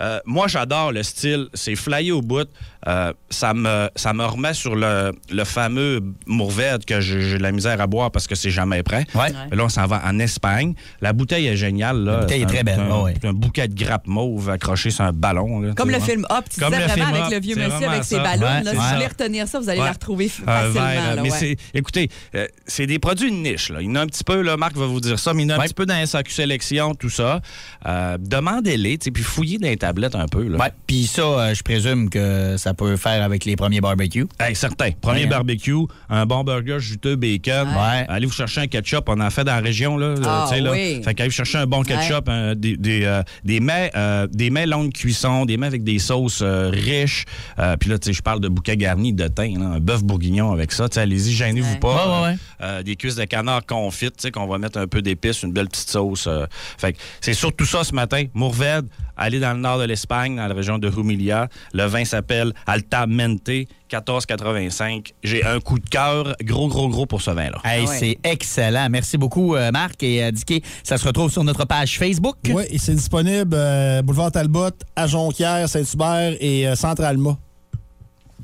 [0.00, 1.46] Euh, moi, j'adore le style.
[1.54, 2.48] C'est flyé au bout.
[2.86, 7.52] Euh, ça, me, ça me remet sur le, le fameux Mourvèdre que j'ai de la
[7.52, 9.06] misère à boire parce que c'est jamais prêt.
[9.14, 10.74] Mais Là, on s'en va en Espagne.
[11.00, 11.98] La bouteille est géniale.
[12.04, 12.12] Là.
[12.12, 13.14] La bouteille est très un- belle, un, ouais.
[13.24, 15.60] un bouquet de grappes mauves accroché sur un ballon.
[15.60, 16.06] là, Comme le vois.
[16.06, 18.22] film Hop, tu Comme disais le vraiment film avec le vieux monsieur avec ses ça.
[18.22, 18.42] ballons.
[18.46, 19.86] Ouais, là, si vous voulez retenir ça, vous allez Ouais.
[19.86, 20.86] la retrouver Un facilement.
[20.86, 21.38] verre, là, mais ouais.
[21.38, 23.70] c'est, écoutez, euh, c'est des produits de niche.
[23.70, 23.80] Là.
[23.80, 25.48] Il y en a un petit peu, là, Marc va vous dire ça, mais il
[25.48, 27.40] y en a un petit peu dans SAQ Sélection, tout ça.
[27.86, 30.44] Euh, demandez-les, puis fouillez les tablettes un peu.
[30.48, 30.70] Là.
[30.86, 34.26] Puis ça, euh, je présume que ça peut faire avec les premiers barbecues.
[34.40, 34.90] Hey, certain.
[35.00, 35.30] Premier Ouais, hein.
[35.30, 35.74] barbecue,
[36.08, 37.68] un bon burger juteux, bacon.
[37.68, 38.06] Ouais.
[38.08, 39.04] Allez vous chercher un ketchup.
[39.08, 39.96] On en fait dans la région.
[39.98, 40.72] Là, Ah, là.
[40.72, 41.02] oui.
[41.04, 44.48] Fait qu'allez vous chercher un bon ketchup, un- des, des, euh, des mets, euh, des
[44.50, 47.24] mets longue cuisson, des mets avec des sauces euh, riches.
[47.58, 50.02] Euh, Puis là, tu sais, je parle de bouquet garni de thym, là, un bœuf
[50.02, 50.88] bourguignon avec ça.
[50.88, 51.88] Tu sais, Allez-y, gênez-vous pas.
[51.94, 52.36] Ouais, ouais, ouais.
[52.62, 55.52] Euh, des cuisses de canard confites, tu sais, qu'on va mettre un peu d'épices, une
[55.52, 56.26] belle petite sauce.
[56.26, 56.46] euh.
[56.78, 58.24] Fait que c'est surtout ça ce matin.
[58.34, 61.48] Mourvèdre, allez dans le nord de l'Espagne, dans la région de Rumilia.
[61.72, 63.48] Le vin s'appelle Altamente,
[63.90, 65.12] 14,85.
[65.22, 67.58] J'ai un coup de cœur, gros, gros, gros pour ce vin-là.
[67.64, 68.88] Hey, C'est excellent.
[68.90, 70.02] Merci beaucoup, euh, Marc.
[70.02, 72.36] Et euh, Dicky, ça se retrouve sur notre page Facebook.
[72.48, 77.36] Oui, et c'est disponible euh, Boulevard Talbot, à Jonquière, Saint-Hubert et euh, Centre-Alma.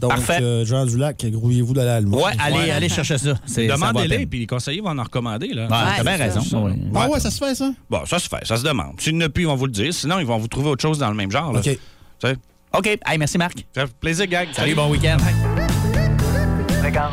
[0.01, 0.39] Donc, Parfait.
[0.41, 2.17] euh, Jean Dulac, grouillez-vous d'aller à l'Alma.
[2.17, 3.35] Ouais, allez, allez chercher ça.
[3.45, 5.49] Ça Demandez-les, puis les conseillers vont en recommander.
[5.49, 5.65] Là.
[5.65, 6.65] Ouais, t'as bien raison.
[6.65, 6.73] Ouais.
[6.95, 7.71] Ah ouais, ça se fait, ça?
[7.91, 8.99] Bon, ça se fait, ça se demande.
[8.99, 9.93] S'il n'y en a plus, ils vont vous le dire.
[9.93, 11.53] Sinon, ils vont vous trouver autre chose dans le même genre.
[11.53, 11.61] là.
[11.61, 12.37] OK.
[12.79, 12.87] OK.
[12.87, 13.67] Hey, merci, Marc.
[13.75, 14.47] Ça fait plaisir, gang.
[14.53, 15.19] Salut, bon week-end.
[16.83, 17.13] Regarde,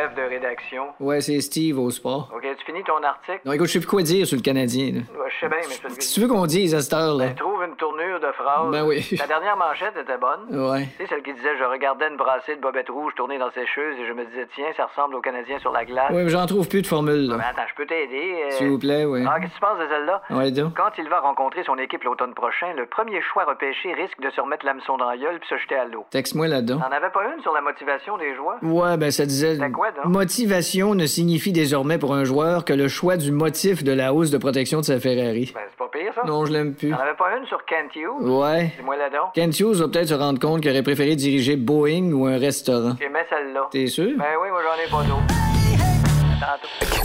[0.00, 0.84] Chef de rédaction.
[0.98, 2.30] Ouais, c'est Steve au sport.
[2.34, 3.40] OK, tu finis ton article?
[3.44, 4.92] Non, écoute, je sais plus quoi dire sur le Canadien.
[4.94, 5.00] là.
[5.22, 7.26] Ouais, je sais bien, mais Qu'est-ce que tu veux qu'on dise à cette heure-là?
[7.26, 8.70] Ben, trouve une tournure de phrase.
[8.70, 9.04] Ben oui.
[9.18, 10.48] Ta dernière manchette était bonne.
[10.70, 10.86] Ouais.
[10.96, 13.98] Tu sais, celle qui disait Je regardais une brassée de bobettes rouges tourner dans sécheuse
[14.00, 16.10] et je me disais Tiens, ça ressemble aux Canadiens sur la glace.
[16.12, 17.36] Ouais, mais j'en trouve plus de formule, là.
[17.50, 18.42] attends, je peux t'aider.
[18.46, 18.50] euh.
[18.52, 19.24] S'il vous plaît, ouais.
[19.28, 20.22] Ah, qu'est-ce que tu penses de celle-là?
[20.30, 20.74] Ouais, donc.
[20.76, 24.40] Quand il va rencontrer son équipe l'automne prochain, le premier choix repêché risque de se
[24.40, 26.06] remettre l'hameçon dans la gueule puis se jeter à l'eau.
[26.10, 26.78] Texte-moi là-dedans.
[26.80, 28.56] T'en avais pas une sur la motivation des joueurs?
[28.62, 29.54] Ouais, ben ça disait.
[29.56, 30.06] C'était quoi, donc?
[30.12, 34.30] Motivation ne signifie désormais pour un joueur que le choix du motif de la hausse
[34.30, 35.52] de protection de sa Ferrari.
[35.54, 36.22] Ben, c'est pas pire, ça.
[36.26, 36.90] Non, je l'aime plus.
[36.90, 38.28] T'en avais pas une sur Kent Hughes?
[38.28, 38.72] Ouais.
[38.78, 39.34] Dis-moi là donc.
[39.34, 42.96] Kent Hughes va peut-être se rendre compte qu'il aurait préféré diriger Boeing ou un restaurant.
[43.00, 43.68] J'aimais celle-là.
[43.70, 44.12] T'es sûr?
[44.18, 45.34] Ben oui, moi j'en ai pas d'autres.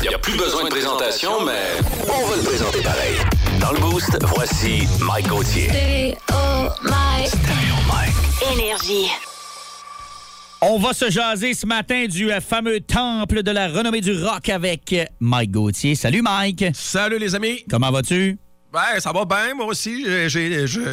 [0.01, 3.15] Il n'y a plus besoin de présentation, mais on va le présenter pareil.
[3.59, 5.69] Dans le boost, voici Mike Gauthier.
[8.53, 9.11] Énergie.
[10.62, 14.95] On va se jaser ce matin du fameux temple de la renommée du rock avec
[15.20, 15.95] Mike Gauthier.
[15.95, 16.66] Salut, Mike.
[16.74, 17.64] Salut, les amis.
[17.70, 18.38] Comment vas-tu?
[18.76, 20.05] Ben, ça va bien, moi aussi.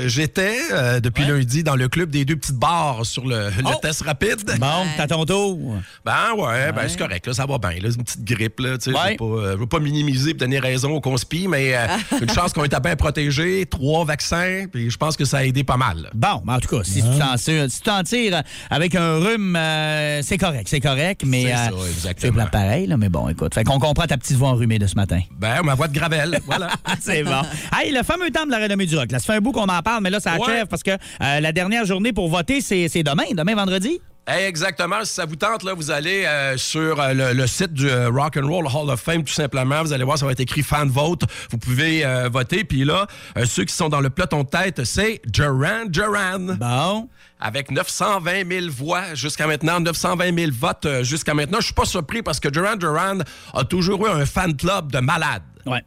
[0.07, 3.78] J'étais euh, depuis lundi dans le club des deux petites barres sur le, le Oh!
[3.83, 4.41] test rapide.
[4.61, 5.59] Bon, t'as ton tour.
[6.05, 7.70] Ben ouais, ben c'est correct, là, ça va bien.
[7.72, 8.97] Une petite grippe, là, tu sais.
[8.97, 9.12] Ouais.
[9.12, 11.87] Je pas, euh, veux pas minimiser et donner raison au conspi, mais euh,
[12.22, 15.64] une chance qu'on était bien protégés, trois vaccins, puis je pense que ça a aidé
[15.64, 16.09] pas mal.
[16.14, 19.16] Bon, mais en tout cas, si tu t'en tires, si tu t'en tires avec un
[19.16, 22.14] rhume, euh, c'est correct, c'est correct, mais C'est ça, exactement.
[22.20, 23.55] c'est plat pareil, là, mais bon, écoute.
[23.55, 25.20] Fait qu'on comprend ta petite voix enrhumée de ce matin.
[25.37, 26.68] Ben, ma voix de gravel, voilà.
[27.01, 27.43] c'est bon.
[27.75, 29.11] Hey, le fameux temple de la renommée du rock.
[29.11, 30.43] Là, ça fait un bout qu'on en parle, mais là, ça Ouais.
[30.43, 33.99] achève parce que euh, la dernière journée pour voter, c'est demain, demain vendredi?
[34.27, 35.05] Hey, Exactement.
[35.05, 38.09] Si ça vous tente, là, vous allez euh, sur euh, le, le site du euh,
[38.11, 39.83] Rock and Roll Hall of Fame, tout simplement.
[39.83, 41.23] Vous allez voir, ça va être écrit fan vote.
[41.51, 42.62] Vous pouvez voter.
[42.64, 43.07] Puis là,
[43.47, 46.55] ceux qui sont dans le peloton de tête, c'est Duran Duran.
[46.61, 47.09] Bon.
[47.41, 51.59] Avec 920 000 voix jusqu'à maintenant, 920 000 votes jusqu'à maintenant.
[51.61, 53.18] Je suis pas surpris parce que Duran Duran
[53.55, 55.43] a toujours eu un fan club de malades.
[55.66, 55.83] Ouais.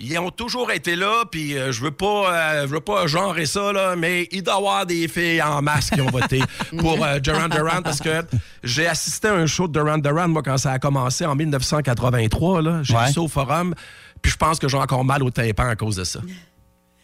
[0.00, 3.46] Ils ont toujours été là, puis euh, je veux pas, euh, je veux pas genrer
[3.46, 6.40] ça là, mais il doit y avoir des filles en masse qui ont voté
[6.78, 8.22] pour euh, Duran Duran parce que
[8.62, 12.62] j'ai assisté à un show de Duran Duran moi quand ça a commencé en 1983
[12.62, 13.06] là, j'ai Ouais.
[13.08, 13.74] vu ça au forum,
[14.22, 16.20] puis je pense que j'ai encore mal au tympan à cause de ça.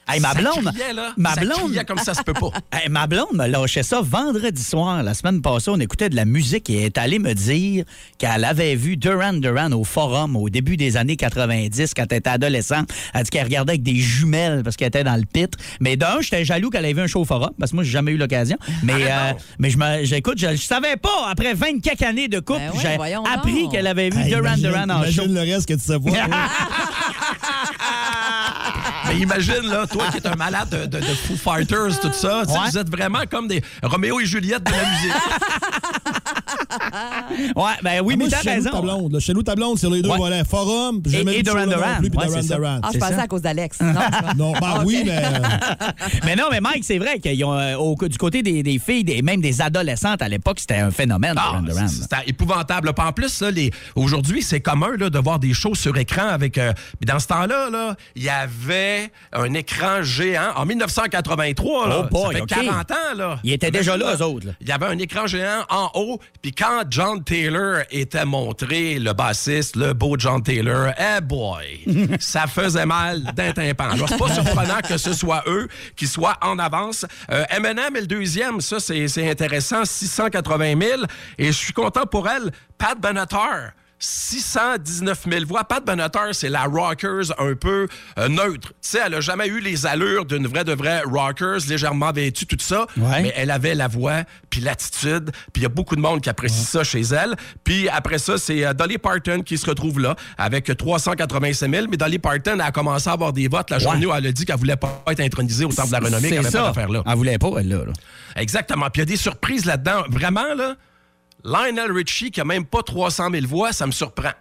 [0.07, 1.13] Hey, ma Ça blonde, criait, là.
[1.17, 2.51] ma Ça blonde, comme ça se peut pas.
[2.73, 5.03] Hey, ma blonde me lâchait ça vendredi soir.
[5.03, 7.85] La semaine passée, on écoutait de la musique et elle est allée me dire
[8.19, 12.29] qu'elle avait vu Duran Duran au forum au début des années 90 quand elle était
[12.31, 12.91] adolescente.
[13.15, 15.51] Elle dit qu'elle regardait avec des jumelles parce qu'elle était dans le pit.
[15.81, 17.91] Mais d'un, j'étais jaloux qu'elle ait vu un show au forum parce que moi, j'ai
[17.93, 18.59] jamais eu l'occasion.
[18.83, 21.29] Mais, euh, mais je me- j'écoute, je, je savais pas.
[21.31, 24.57] Après 20 quelques années de couple, Ben ouais, j'ai appris qu'elle avait vu Hey, Duran
[24.59, 25.23] Duran en show.
[25.23, 26.11] imagine le reste que tu sais pas.
[29.15, 32.39] Mais imagine, là, toi qui es un malade de, de- de Foo Fighters, tout ça,
[32.41, 32.45] Ouais.
[32.71, 35.13] vous êtes vraiment comme des Roméo et Juliette de la musique.
[37.57, 38.71] Ouais, ben oui, Ah, mais t'as raison.
[38.71, 39.13] ta blonde.
[39.13, 39.21] là.
[39.21, 40.19] Chez nous, ta blonde, c'est les deux Ouais.
[40.19, 40.45] volets.
[40.45, 41.97] Forum, puis Et- jamais et show Duran Duran.
[41.99, 42.57] plus, puis Ouais, Duran c'est ça.
[42.57, 42.81] Duran.
[42.83, 43.79] Ah, je pensais à cause d'Alex.
[44.37, 45.17] Non, Non, ben oui, mais...
[45.17, 45.29] euh,
[46.25, 49.05] Mais non, mais Mike, c'est vrai qu'ils ont, euh, au- du côté des, des filles,
[49.05, 52.93] des, même des adolescentes à l'époque, c'était un phénomène, Ah, Duran C'était épouvantable.
[52.95, 53.43] Puis En plus,
[53.95, 56.59] aujourd'hui, c'est commun là, de voir des shows sur écran avec.
[56.59, 61.89] euh, puis dans ce temps-là, là, il y avait un écran géant en 1983.
[61.89, 62.49] Là, Oh boy, ça fait OK.
[62.67, 62.95] 40 ans.
[63.17, 63.39] Là.
[63.45, 64.47] Ils étaient déjà là, eux autres.
[64.61, 66.21] Il y avait un écran géant en haut.
[66.43, 71.85] Puis quand John Taylor était montré, le bassiste, le beau John Taylor, eh boy,
[72.21, 73.91] ça faisait mal d'un tympan.
[73.91, 77.05] Alors, c'est pas surprenant que ce soit eux qui soient en avance.
[77.31, 78.63] Euh, Eminem est le deuxième.
[78.63, 79.85] Ça, c'est c'est intéressant.
[79.85, 81.03] 680 000.
[81.37, 82.51] Et je suis content pour elle.
[82.79, 83.73] Pat Benatar.
[84.05, 85.65] 619 000 voix.
[85.65, 87.89] Pat Benatar, c'est la rockers un peu
[88.19, 88.69] euh, neutre.
[88.69, 92.47] Tu sais, elle a jamais eu les allures d'une vraie de vraie rockers, légèrement vêtue,
[92.47, 92.87] tout ça.
[92.97, 93.23] Ouais.
[93.23, 96.29] Mais elle avait la voix, puis l'attitude, puis il y a beaucoup de monde qui
[96.29, 97.35] apprécie ça chez elle.
[97.65, 101.87] Puis après ça, c'est euh, Dolly Parton qui se retrouve là, avec 387 000.
[101.91, 104.45] Mais Dolly Parton a commencé à avoir des votes la journée où elle a dit
[104.45, 107.03] qu'elle voulait pas être intronisée au Temple de la Renommée, qu'elle C'est avait pas là.
[107.07, 107.85] Elle voulait pas, elle, là.
[107.87, 107.93] là.
[108.37, 108.87] Exactement.
[108.91, 110.03] Puis il y a des surprises là-dedans.
[110.11, 110.75] Vraiment, là,
[111.45, 114.33] Lionel Richie, qui a même pas 300 000 voix, ça me surprend.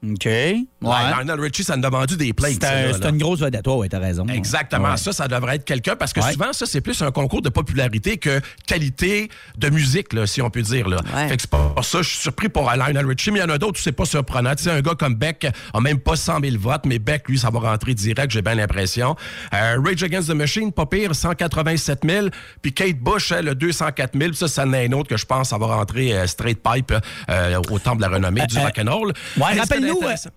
[0.00, 0.26] OK.
[0.26, 0.64] Ouais.
[0.80, 2.62] Ouais, Lionel Richie, ça nous a vendu des plates.
[2.62, 3.66] C'est une grosse vedette.
[3.66, 4.24] Ouais, t'as raison.
[4.28, 4.90] Exactement.
[4.90, 4.96] Ouais.
[4.96, 6.32] Ça, ça devrait être quelqu'un parce que Ouais.
[6.32, 10.50] souvent, ça, c'est plus un concours de popularité que qualité de musique, là, si on
[10.50, 10.88] peut dire.
[10.88, 10.98] Là.
[11.14, 11.28] Ouais.
[11.28, 12.02] Fait que c'est pas pour ça.
[12.02, 14.04] Je suis surpris pour Lionel Richie, mais il y en a d'autres où c'est pas
[14.04, 14.54] surprenant.
[14.54, 17.36] Tu sais, un gars comme Beck a même pas 100 000 votes, mais Beck, lui,
[17.38, 19.16] ça va rentrer direct, j'ai bien l'impression.
[19.52, 22.26] Euh, Rage Against the Machine, pas pire, 187 000.
[22.62, 24.30] Puis Kate Bush, elle, a 204 000.
[24.30, 26.60] Puis ça, ça en est un autre que je pense, ça va rentrer euh, straight
[26.62, 26.94] pipe
[27.30, 29.12] euh, au temple de la renommée du Euh, rock'n'roll.
[29.36, 29.87] Ouais, c'était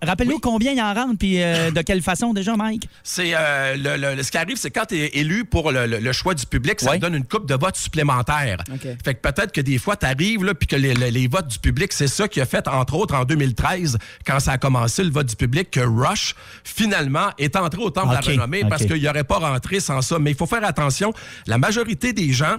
[0.02, 2.88] rappelle-nous euh, combien il en rentre puis euh, de quelle façon déjà, Mike?
[3.02, 5.98] C'est euh, le, le- ce qui arrive, c'est quand tu es élu pour le, le-
[5.98, 8.58] le choix du public, ça te donne une coupe de votes supplémentaires.
[9.04, 11.58] Fait que peut-être que des fois, tu arrives puis que les, les- les votes du
[11.58, 15.10] public, c'est ça qui a fait, entre autres, en 2013, quand ça a commencé le
[15.10, 16.34] vote du public, que Rush,
[16.64, 20.18] finalement, est entré au temple de la renommée parce qu'il n'aurait pas rentré sans ça.
[20.18, 21.12] Mais il faut faire attention.
[21.46, 22.56] La majorité des gens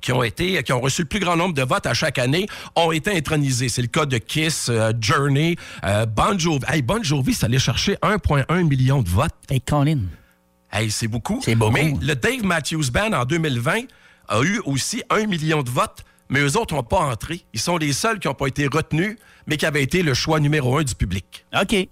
[0.00, 2.46] qui ont été, qui ont reçu le plus grand nombre de votes à chaque année,
[2.76, 3.68] ont été intronisés.
[3.68, 6.64] C'est le cas de Kiss, euh, Journey, euh, Bon Jovi.
[6.68, 9.34] Hey, Bon Jovi, ça allait chercher 1,1 million de votes.
[9.50, 10.00] Hey, Colin.
[10.72, 11.40] Hey, c'est beaucoup.
[11.42, 11.72] C'est beaucoup.
[11.72, 13.82] Mais le Dave Matthews Band en 2020
[14.28, 17.44] a eu aussi un million de votes, mais eux autres n'ont pas entré.
[17.54, 20.40] Ils sont les seuls qui n'ont pas été retenus, mais qui avaient été le choix
[20.40, 21.46] numéro un du public.
[21.58, 21.88] OK.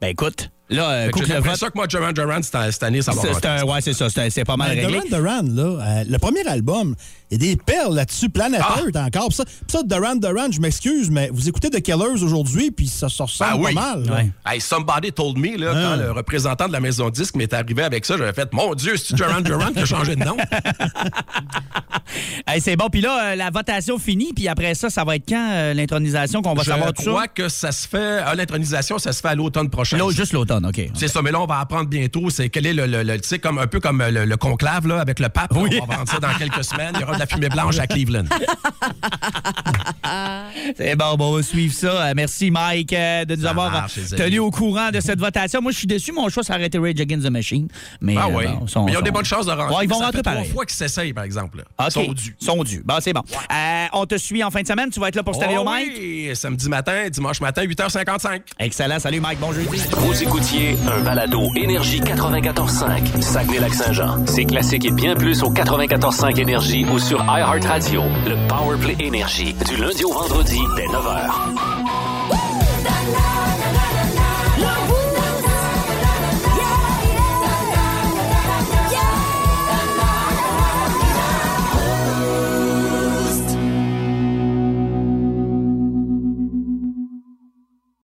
[0.00, 1.44] Ben écoute, là, euh, Fait que coupe J'ai le vote.
[1.44, 3.40] l'impression que moi, Duran Duran, cette année, ça va C'est rentrer.
[3.42, 4.08] c'est un- ouais, c'est ça.
[4.30, 5.00] C'est pas mal Ben, réglé.
[5.08, 5.62] Duran Duran, là,
[6.00, 6.94] euh, le premier album,
[7.30, 8.80] il y a des perles là-dessus, Planet Ah!
[8.84, 9.28] Earth encore.
[9.28, 12.86] Puis ça, puis ça, Duran Duran, je m'excuse, mais vous écoutez The Killers aujourd'hui, puis
[12.88, 13.74] ça, ça ressemble Ah oui.
[13.74, 14.32] pas mal.
[14.46, 15.82] Hey, somebody told me, là, Ah.
[15.82, 18.96] quand le représentant de la maison disque m'est arrivé avec ça, j'avais fait Mon Dieu,
[18.96, 20.36] c'est Duran Duran qui a changé de nom?
[22.46, 22.88] Hey, c'est bon.
[22.90, 24.32] Puis là, euh, la votation finie.
[24.34, 27.22] Puis après ça, ça va être quand euh, l'intronisation qu'on va Je savoir tout crois
[27.22, 27.28] ça?
[27.28, 28.18] que ça se fait.
[28.18, 29.96] à l'intronisation, ça se fait à l'automne prochain.
[29.96, 30.80] Là, juste l'automne, OK.
[30.94, 32.30] C'est ça, mais là, on va apprendre bientôt.
[32.30, 34.86] C'est quel est le, le- le- tu sais, comme un peu comme le, le conclave
[34.86, 35.52] là, avec le pape.
[35.52, 35.60] là.
[35.60, 35.78] Oui.
[35.82, 36.92] On va vendre ça dans quelques semaines.
[36.94, 38.24] Il y aura de la fumée blanche à Cleveland.
[40.76, 42.06] C'est bon, bon, on va suivre ça.
[42.06, 45.60] Euh, merci, Mike, euh, de nous Ça avoir marche, tenu au courant de cette votation.
[45.62, 46.12] Moi, je suis déçu.
[46.12, 47.68] Mon choix, ça aurait été Rage Against the Machine.
[48.00, 48.44] Mais, Ah euh, oui.
[48.74, 49.74] bon, mais ils ont des bonnes chances de rentrer.
[49.76, 50.42] Ouais, ils vont Ça rentrer pareil.
[50.44, 51.58] trois fois qu'ils s'essayent, par exemple.
[51.58, 51.64] là.
[51.78, 51.86] OK.
[51.88, 52.36] Ils sont dus.
[52.40, 52.82] Sont dus.
[52.84, 53.22] Bon, c'est bon.
[53.52, 54.90] Euh, on te suit en fin de semaine.
[54.90, 55.92] Tu vas être là pour Stéréo Oh Mike?
[55.98, 58.40] oui, samedi matin, dimanche matin, 8h55.
[58.58, 58.98] Excellent.
[58.98, 59.38] Salut, Mike.
[59.40, 59.68] Bon jeudi.
[59.96, 60.14] Vous
[60.44, 64.26] un balado Énergie 94.5, Saguenay-Lac-Saint-Jean.
[64.26, 68.02] C'est classique et bien plus au 94.5 Énergie ou sur iHeartRadio.
[68.26, 71.71] Le Powerplay Énergie, du lundi au vendredi dès 9h.